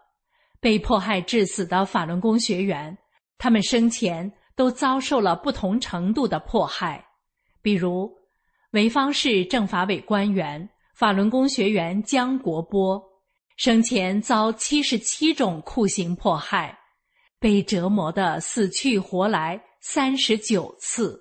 [0.61, 2.97] 被迫害致死的法轮功学员。
[3.37, 7.05] 他们生前都遭受了不同程度的迫害，
[7.63, 8.11] 比如
[8.73, 13.03] 潍坊市政法委官员、法轮功学员姜国波，
[13.57, 16.79] 生前遭七十七种酷刑迫害，
[17.41, 21.19] 被折磨的死去活来三十九次。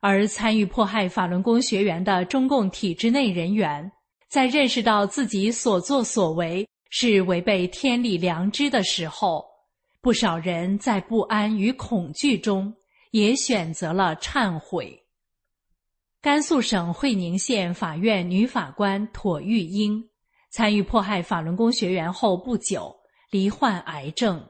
[0.00, 3.90] 而参与迫害法轮功学员的中共体制内人员，
[4.28, 9.44] 在认识到自己所作所为是违背天理良知的时候，
[10.00, 12.72] 不少人在不安与恐惧中，
[13.10, 15.04] 也选择了忏悔。
[16.20, 20.02] 甘肃省会宁县法院女法官妥玉英，
[20.50, 22.94] 参与迫害法轮功学员后不久，
[23.30, 24.44] 罹患癌症。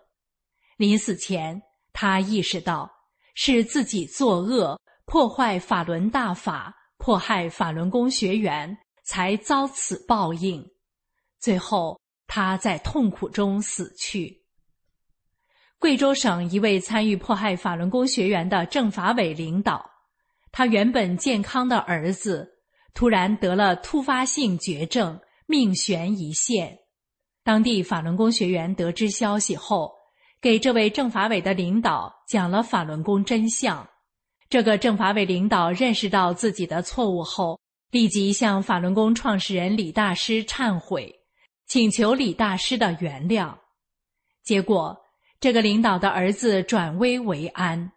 [0.76, 1.60] 临死前，
[1.92, 2.90] 她意识到
[3.34, 10.64] 是自己作恶，破坏法轮大法，迫害法轮功学员，才遭此报应。
[11.38, 14.37] 最后，她在痛苦中死去。
[15.78, 19.88] 贵州省一位参与迫害法轮功学员的政法委领导。
[20.50, 22.48] 他原本健康的儿子
[22.94, 26.76] 突然得了突发性绝症，命悬一线。
[27.44, 29.92] 当地法轮功学员得知消息后，
[30.40, 33.88] 给这位政法委的领导讲了法轮功真相。
[34.50, 37.60] 这个政法委领导认识到自己的错误后，
[37.90, 41.14] 立即向法轮功创始人李大师忏悔，
[41.66, 43.54] 请求李大师的原谅。
[44.42, 44.98] 结果，
[45.40, 47.92] 这个领导的儿子转危为安。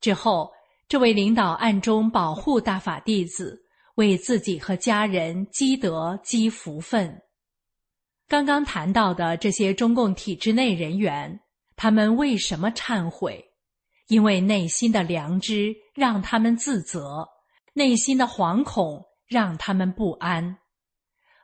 [0.00, 0.52] 之后。
[0.88, 3.64] 这位领导暗中保护大法弟子，
[3.94, 7.22] 为自己和家人积德积福分。
[8.28, 11.40] 刚刚谈到的这些中共体制内人员，
[11.76, 13.42] 他们为什么忏悔？
[14.08, 17.26] 因为内心的良知让他们自责，
[17.72, 20.58] 内心的惶恐让他们不安。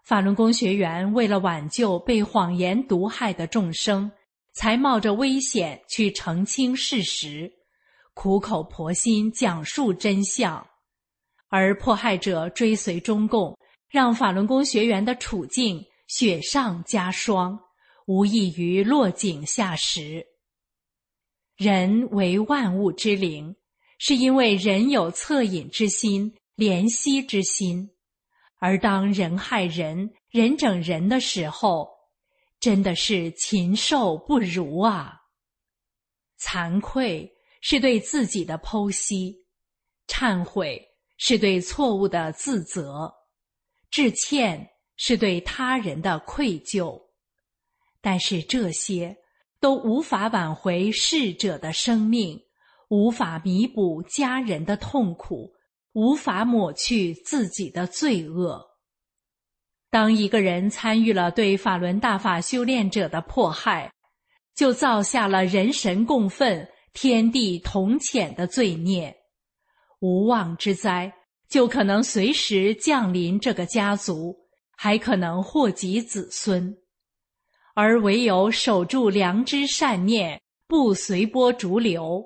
[0.05, 4.12] 法轮功学员为了挽救被谎言毒害的众生，
[4.59, 7.48] 才冒着危险去澄清事实。
[8.12, 10.66] 苦口婆心讲述真相，
[11.46, 13.56] 而迫害者追随中共，
[13.88, 17.56] 让法轮功学员的处境雪上加霜，
[18.09, 20.26] 无异于落井下石。
[21.56, 23.54] 人为万物之灵，
[24.00, 27.90] 是因为人有恻隐之心、怜惜之心，
[28.59, 31.88] 而当人害人、人整人的时候，
[32.61, 35.22] 真的是禽兽不如啊！
[36.40, 37.34] 惭愧。
[37.61, 39.36] 是对自己的剖析，
[40.06, 40.80] 忏悔
[41.16, 43.12] 是对错误的自责，
[43.90, 47.02] 致歉是对他人的愧疚，
[48.00, 49.16] 但是这些
[49.59, 52.40] 都无法挽回逝者的生命，
[52.90, 55.52] 无法弥补家人的痛苦，
[55.94, 58.67] 无法抹去自己的罪恶。
[59.91, 63.93] 当一个人参与了对法轮大法修炼者的迫害，
[64.55, 66.68] 就造下了人神共愤。
[66.95, 69.14] 天地同谴的罪孽，
[70.01, 71.12] 无妄之灾
[71.49, 74.36] 就可能随时降临这个家族，
[74.76, 76.76] 还可能祸及子孙。
[77.74, 82.24] 而唯有守住良知善念，不随波逐流，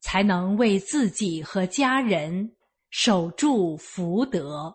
[0.00, 2.56] 才能为自己和家人
[2.88, 4.74] 守住福德。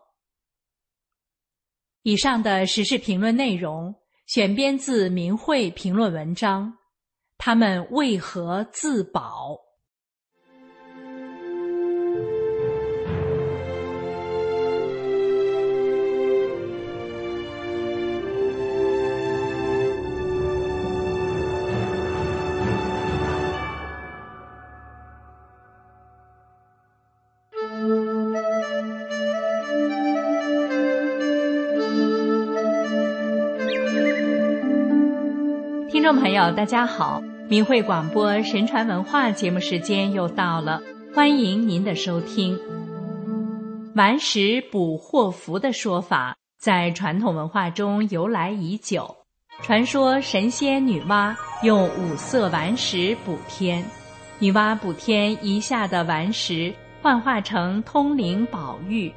[2.09, 3.93] 以上的时事评论内容
[4.25, 6.73] 选编自明慧评论文章。
[7.37, 9.55] 他们为何自保？
[36.11, 37.21] 众朋友，大家好。
[37.47, 40.81] 明慧广播神传文化节目时间又到了，
[41.13, 42.59] 欢迎您的收听。
[43.93, 49.15] 顽石补祸福的说法在传统文化中由来已久。
[49.61, 53.85] 传说神仙女娲用五色顽石补天，
[54.39, 59.13] 女娲补天遗下的顽石幻化成通灵宝玉，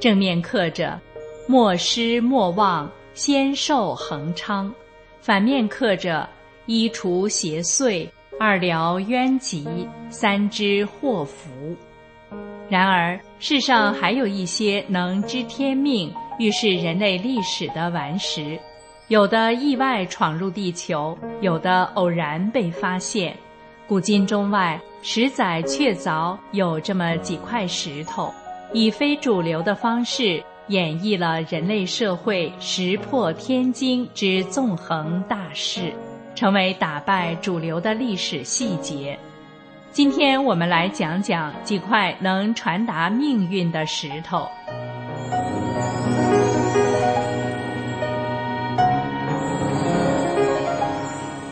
[0.00, 1.00] 正面刻着
[1.46, 4.74] “莫失莫忘，仙寿恒昌”，
[5.22, 6.28] 反面刻着。
[6.66, 8.08] 一除邪祟，
[8.38, 9.66] 二疗冤疾，
[10.10, 11.50] 三知祸福。
[12.68, 18.56] 然而，世上还有一些能知天命、预示人类历史的顽石，
[19.08, 23.36] 有的意外闯入地球，有的偶然被发现。
[23.88, 28.32] 古今中外，十载确凿有这么几块石头，
[28.72, 35.92] 以非主流的方式演绎了人类社会石破天惊之纵横大事。
[36.34, 39.18] 成为打败主流的历史细节。
[39.90, 44.48] 今天我们来讲讲几块能传达命运的石头。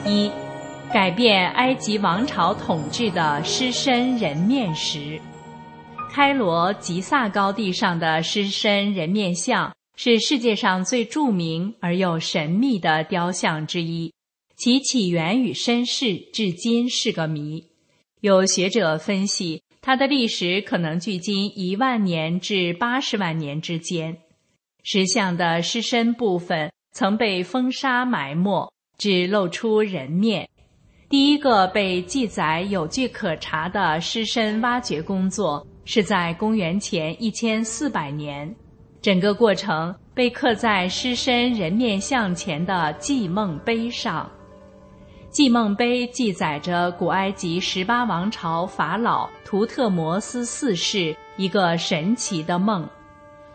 [0.06, 0.32] 一，
[0.90, 5.20] 改变埃及王朝统治的狮身人面石。
[6.12, 14.12] 开罗吉萨高地上的狮身人面像是世界上最著名而又神秘的雕像之一，
[14.56, 17.64] 其起源与身世至今是个谜。
[18.20, 24.18] 有学者分析，它的历史可能距今一万年至八十万年之间。
[24.82, 30.48] 石像的狮身部分曾被风沙埋没，只露出人面。
[31.08, 38.54] 第一个被记载有据可查的狮身挖掘工作是在公元前一千四百年。
[39.02, 44.30] 整个过程被刻在狮身人面像前的祭梦碑上。
[45.30, 52.86] 祭梦碑记载着古埃及十八王朝法老图特摩斯四世一个神奇的梦。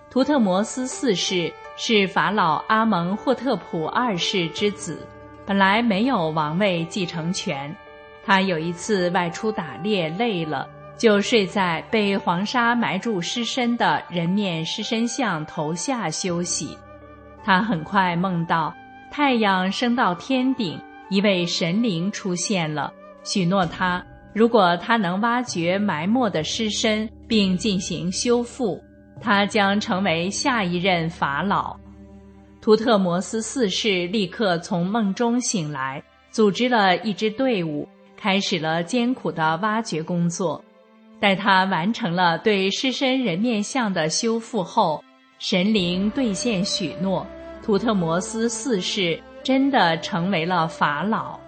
[0.09, 5.05] 图特摩斯四世是法老阿蒙霍特普二世之子，
[5.45, 7.75] 本来没有王位继承权。
[8.23, 10.67] 他有一次外出打猎，累了。
[10.97, 16.77] 就睡在被黄沙埋住尸身的人面狮身像头下休息。
[17.43, 18.73] 他很快梦到
[19.11, 20.79] 太阳升到天顶，
[21.09, 22.91] 一位神灵出现了，
[23.23, 28.81] 许诺他，如果他能挖掘埋没的尸身并进行修复，
[29.21, 31.77] 他将成为下一任法老。
[32.61, 37.87] 图特摩斯四世立刻从梦中醒来，组织了一支队伍，
[38.17, 40.64] 开始了艰苦的挖掘工作。
[41.25, 45.03] 待他完成了对狮身人面像的修复后，
[45.39, 47.25] 神灵兑现许诺，
[47.63, 51.39] 图特摩斯四世真的成为了法老。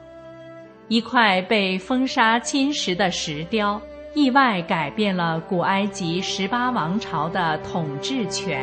[0.87, 3.79] 一块被风沙侵蚀的石雕，
[4.15, 8.59] 意外改变了古埃及十八王朝的统治权。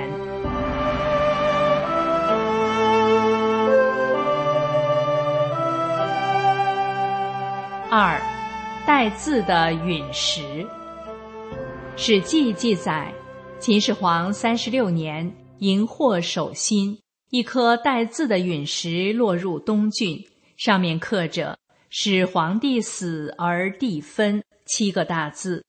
[7.89, 8.21] 二，
[8.85, 10.43] 带字的陨石。
[11.97, 13.15] 《史记》记载，
[13.61, 16.99] 秦始皇三十六年，荧惑守心，
[17.31, 20.21] 一颗带字的陨石落入东郡，
[20.57, 21.57] 上面刻着
[21.91, 25.65] “始皇帝死而地分”七个大字。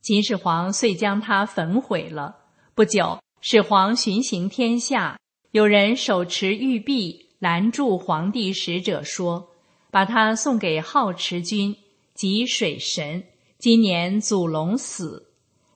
[0.00, 2.34] 秦始皇遂将它焚毁了。
[2.74, 9.50] 不久，始皇巡行天下，有人手持玉璧拦住皇帝使者，说
[9.92, 11.76] ：“把它送给好持君，
[12.14, 13.22] 即水神。
[13.58, 15.26] 今年祖龙死。”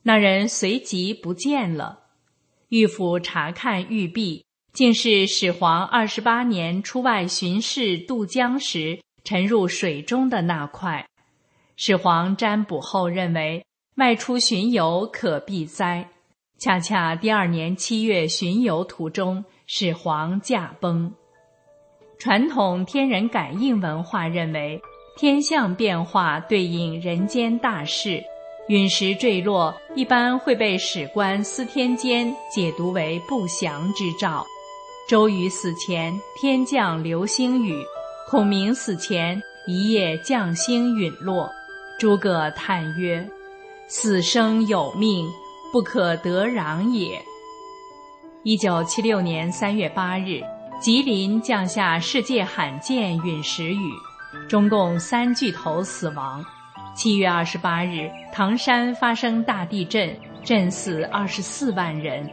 [0.03, 2.01] 那人随即不见了。
[2.69, 11.07] 玉府查看玉璧，竟是始皇二十八年出外巡视渡江时沉入水中的那块。
[11.77, 13.65] 始皇占卜后认为，
[13.97, 16.09] 外出巡游可避灾。
[16.59, 21.13] 恰恰第二年七月巡游途中，始皇驾崩。
[22.19, 24.81] 传统天人感应文化认为，
[25.17, 28.23] 天象变化对应人间大事。
[28.73, 34.47] 陨石坠落一般会被史官司天监解读为不祥之兆。
[35.07, 37.85] 周瑜死前天降流星雨，
[38.31, 41.51] 孔明死前一夜将星陨落。
[41.99, 43.23] 诸葛叹曰
[43.89, 45.29] ：“死生有命，
[45.71, 47.21] 不可得攘也。”
[48.43, 50.41] 一九七六年三月八日，
[50.81, 53.93] 吉林降下世界罕见陨石雨，
[54.49, 56.43] 中共三巨头死亡。
[56.95, 60.15] 七月二十八日，唐山发生大地震，
[60.45, 62.31] 震死二十四万人。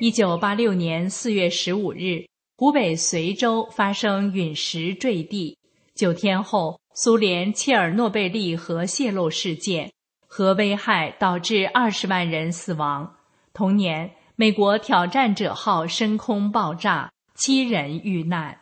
[0.00, 2.26] 一九八六年四月十五日，
[2.56, 5.58] 湖北随州发生陨石坠地。
[5.94, 9.92] 九天后，苏联切尔诺贝利核泄漏事件，
[10.26, 13.16] 核危害导致二十万人死亡。
[13.52, 18.58] 同年，美国挑战者号升空爆炸，七人遇难。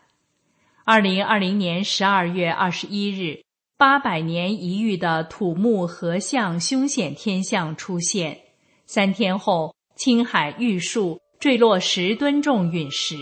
[0.84, 3.44] 二零二零年十二月二十一日。
[3.80, 8.38] 八百年一遇的土木合相凶险天象出现，
[8.84, 13.16] 三天后，青海玉树坠落十吨重陨石，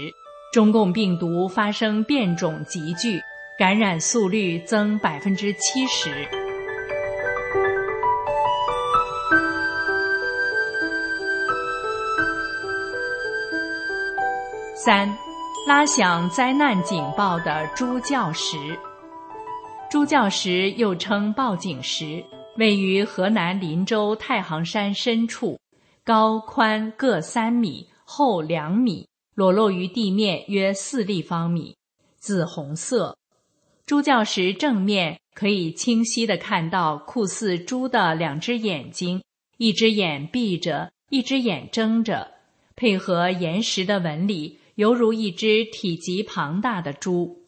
[0.53, 3.21] 中共病毒发生变种急剧，
[3.57, 6.11] 感染速率增百分之七十。
[14.75, 15.09] 三，
[15.69, 18.57] 拉响灾难警报的猪叫时。
[19.91, 22.23] 朱教石又称报警石，
[22.59, 25.59] 位于河南林州太行山深处，
[26.05, 31.75] 高宽各三米，厚两米，裸露于地面约四立方米，
[32.19, 33.17] 紫红色。
[33.87, 39.23] 朱教石正面可以清晰地看到酷似猪的两只眼睛，
[39.57, 42.31] 一只眼闭着，一只眼睁着，
[42.77, 47.48] 配合岩石的纹理，犹如一只体积庞大的猪。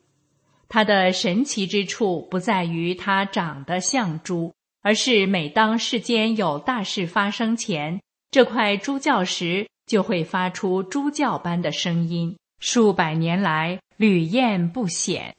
[0.72, 8.00] 它的神奇之处不在于它长得像猪，而是每当世间有大事发生前，
[8.30, 15.34] 这块猪教石就会发出猪叫般的声音，数百年来屡验不鲜。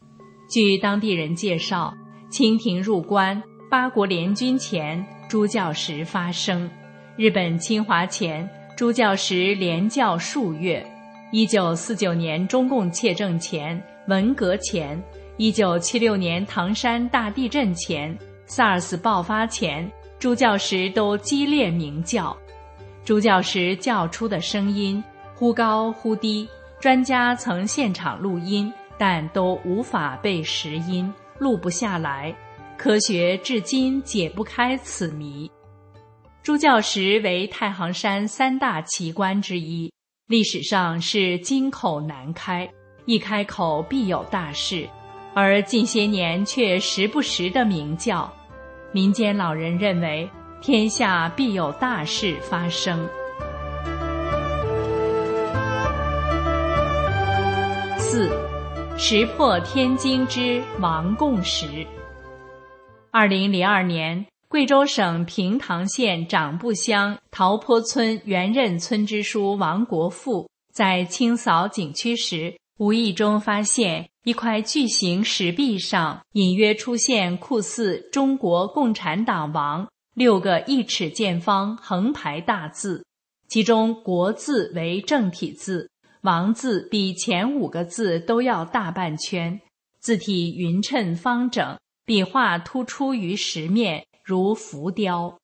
[0.49, 1.93] 据当地人介绍，
[2.29, 6.69] 清廷入关、八国联军前，猪叫时发生；
[7.15, 10.85] 日本侵华前，猪叫时连叫数月；
[11.31, 15.01] 一九四九年中共窃政前、文革前、
[15.37, 18.15] 一九七六年唐山大地震前、
[18.47, 22.37] SARS 爆发前，猪叫时都激烈鸣叫。
[23.03, 25.03] 猪叫时叫出的声音
[25.33, 26.47] 忽高忽低，
[26.79, 32.35] 专家曾现场录音，但都无法被识音，录不下来。
[32.77, 35.49] 科学至今解不开此谜。
[36.43, 39.91] 猪叫石为太行山三大奇观之一，
[40.27, 42.69] 历史上是金口难开，
[43.05, 44.87] 一开口必有大事，
[45.33, 48.31] 而近些年却时不时的鸣叫。
[48.91, 50.29] 民间老人认为。
[50.61, 53.09] 天下必有大事发生。
[57.97, 58.29] 四，
[58.95, 61.65] 石破天惊之王贡石。
[63.09, 79.87] 二零零二年，贵州省平塘县长布乡桃坡村原任村支书王国富在清扫景区时，无意中发现一块巨型石壁上隐约出现酷似“中国共产党王”。
[80.13, 83.03] 六个一尺见方横排大字，
[83.47, 85.89] 其中“国”字为正体字
[86.21, 89.59] ，“王”字比前五个字都要大半圈，
[89.99, 95.35] 字体匀称方整，笔画突出于石面，如浮雕。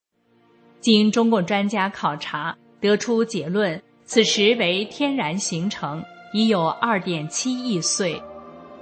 [0.80, 8.22] 经中共专家考察，得出结论：此石为天然形成，已有二点七亿岁。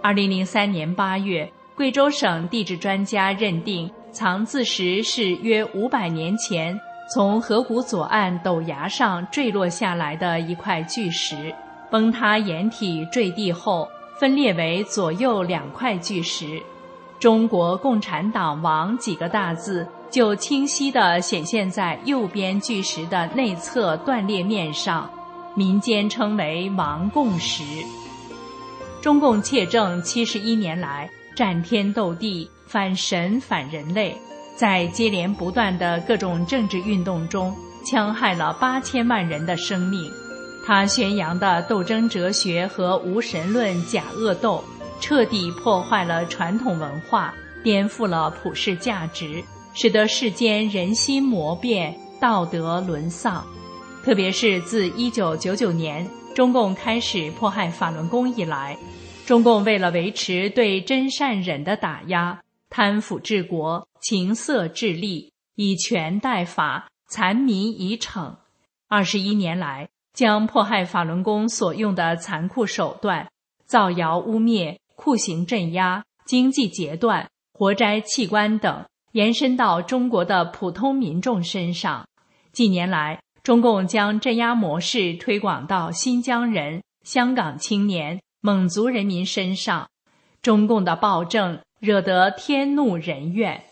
[0.06, 3.90] 二零零三年八月，贵州省地质专家认定。
[4.12, 6.78] 藏字石是约五百年前
[7.12, 11.52] 从河谷左岸陡崖上坠落下来的一块巨石，
[11.90, 13.88] 崩塌掩体坠地后
[14.20, 16.62] 分裂为左右两块巨石
[17.18, 25.10] ，“中国共产党王”几个大字就清晰地显现在右边巨石的内侧断裂面上，
[25.56, 27.64] 民间称为“王贡石”。
[29.06, 32.50] 中共窃政七十一年来，战天斗地。
[32.66, 34.12] 反神反人类，
[34.56, 40.10] 在接连不断的各种政治运动中，戕害了八千万人的生命。
[40.66, 44.64] 他宣扬的斗争哲学和无神论假恶斗，
[45.00, 47.32] 彻底破坏了传统文化，
[47.62, 49.40] 颠覆了普世价值，
[49.72, 53.46] 使得世间人心魔变，道德沦丧。
[54.04, 56.04] 特别是自一九九九年
[56.36, 58.76] 中共开始迫害法轮功以来，
[59.24, 62.42] 中共为了维持对真善忍的打压。
[62.68, 68.34] 贪腐治国，情色治吏，以权代法，残民以惩。
[68.86, 73.26] 二十一年来，将迫害法轮功所用的残酷手段——
[73.64, 82.06] 造谣污蔑、酷刑镇压、经济截断、活摘器官等，延伸到中国的普通民众身上。
[82.52, 89.88] 近年来，中共将镇压模式推广到新疆人、香港青年、蒙族人民身上。
[90.42, 91.56] 中共的暴政。
[91.78, 93.62] 惹得天怒人怨。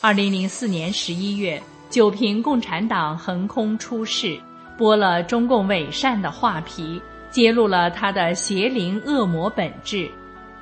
[0.00, 4.36] 二零零四年十一月，九平共产党横空出世，
[4.76, 10.10] 剥了中共伪善的画皮，揭露了他的邪灵恶魔本质。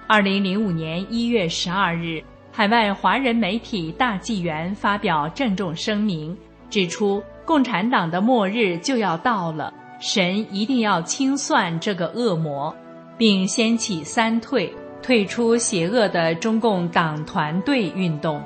[0.06, 2.22] 二零零五年一月十二日，
[2.52, 6.36] 海外华人媒体大纪元发表郑重声明，
[6.68, 12.76] 指出共产党的末日就要到了，神一定要清算这个恶魔，
[13.16, 14.70] 并掀起三退。
[15.00, 18.42] 退出邪恶的中共党团队运动，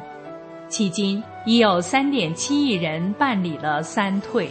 [0.69, 4.49] 迄今已有三点七亿人办理了三退。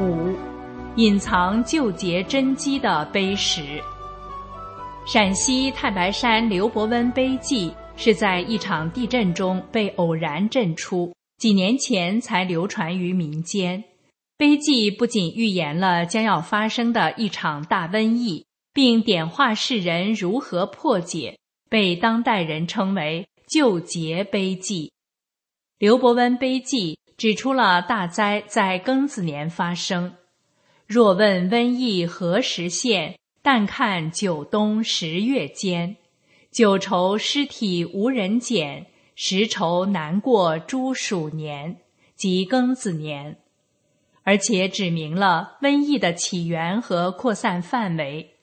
[0.00, 0.34] 五，
[0.96, 3.60] 隐藏救劫真机的碑石。
[5.06, 13.84] 陕西太白山刘伯温碑记是在一场地震中被偶然震出，几年前才流传于民间。
[14.38, 21.38] 碑记不仅预言了将要发生的一场大瘟疫，并点化世人如何破解，
[21.68, 24.90] 被当代人称为“救劫碑记”。
[25.78, 30.14] 刘伯温碑记指出了大灾在庚子年发生。
[30.86, 35.98] 若问瘟疫何时现，但看九冬十月间。
[36.50, 38.86] 九愁尸体无人捡，
[39.16, 41.76] 十愁难过猪鼠年，
[42.16, 43.36] 即庚子年。
[44.22, 48.36] 而且指明了瘟疫的起源和扩散范围：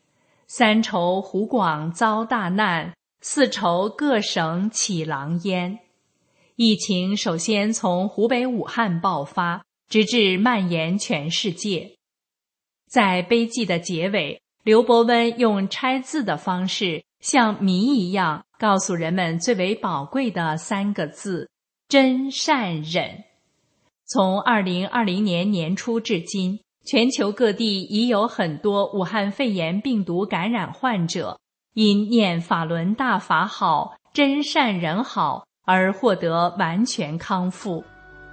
[0.45, 5.80] 三愁湖广遭大难，四愁各省起狼烟。
[6.58, 11.95] 疫情首先从湖北武汉爆发，直至蔓延全世界。
[12.88, 21.49] 在悲剧的结尾，刘伯温用拆字的方式，像谜一样告诉人们最为宝贵的三个字：
[21.88, 23.24] 真善忍。
[24.05, 31.39] 从二零二零年年初至今，全球各地已有很多武汉肺炎病毒感染患者，
[31.74, 37.84] 因念法轮大法好、真善忍好而获得完全康复。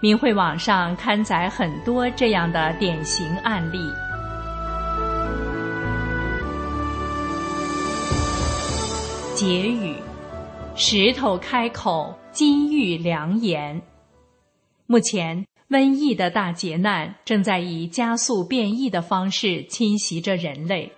[0.01, 3.79] 明慧网上刊载很多这样的典型案例。
[9.39, 9.95] 结语：
[10.75, 13.81] 石头开口，金玉良言。
[14.89, 20.91] 目前，瘟疫的大劫难正在以加速变异的方式侵袭着人类。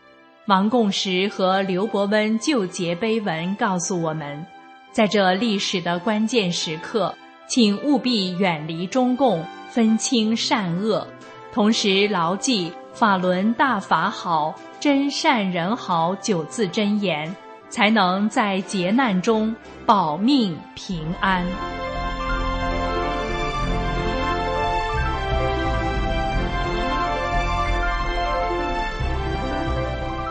[0.47, 4.47] 王贡石和刘伯温救劫碑文告诉我们，
[4.91, 7.14] 在这历史的关键时刻，
[7.47, 11.07] 请务必远离中共，分清善恶，
[11.53, 17.36] 同时牢记“法轮大法好，真善人好”九字真言。
[17.71, 19.55] 才能在劫难中
[19.87, 21.47] 保命平安。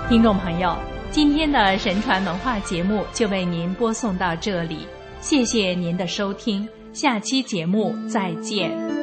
[0.09, 0.75] 听众朋友，
[1.11, 4.87] 今天的神传文化节目就为您播送到这里，
[5.21, 8.98] 谢谢您的收听，下期节目再见。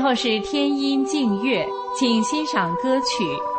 [0.00, 1.66] 后是天音静月，
[1.98, 3.49] 请欣赏歌曲。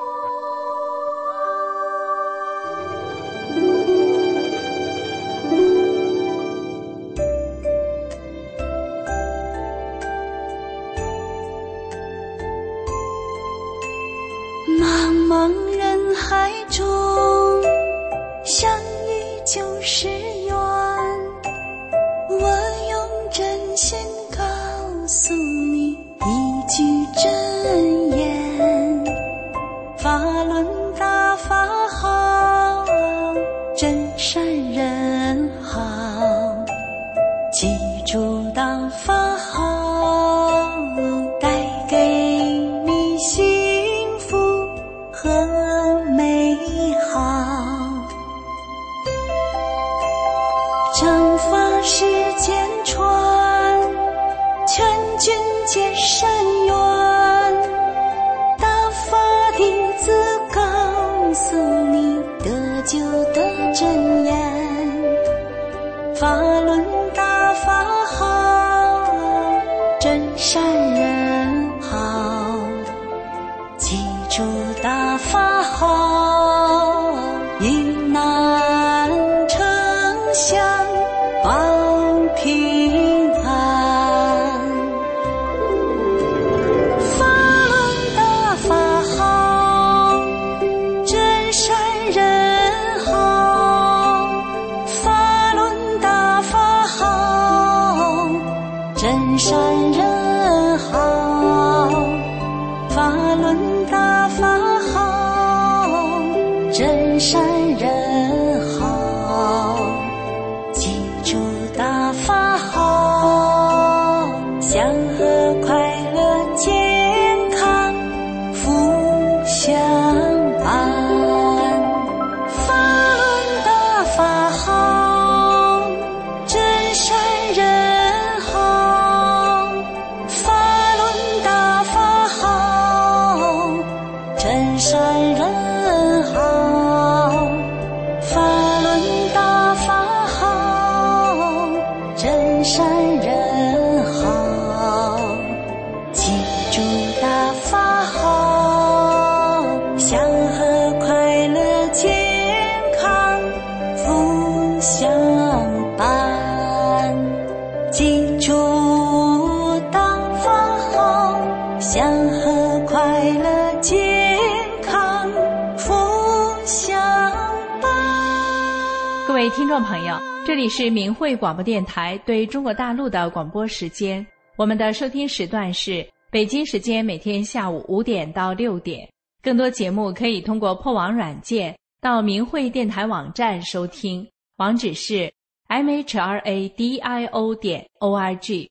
[170.52, 174.28] 这里是明慧广播电台对中国大陆的广播时间。
[174.58, 179.10] 我们的收听时段是北京时间每天下午五点到六点。
[179.42, 184.28] 更多节目可以通过破网软件到明慧电台网站收听，
[184.58, 185.32] 网址是
[185.70, 188.70] m h r a d i o 点 o r g。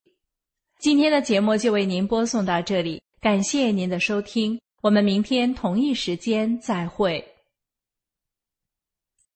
[0.80, 7.24] 今天的节目就为您播送到这里，感谢您的收听，我们明天同一时间再会。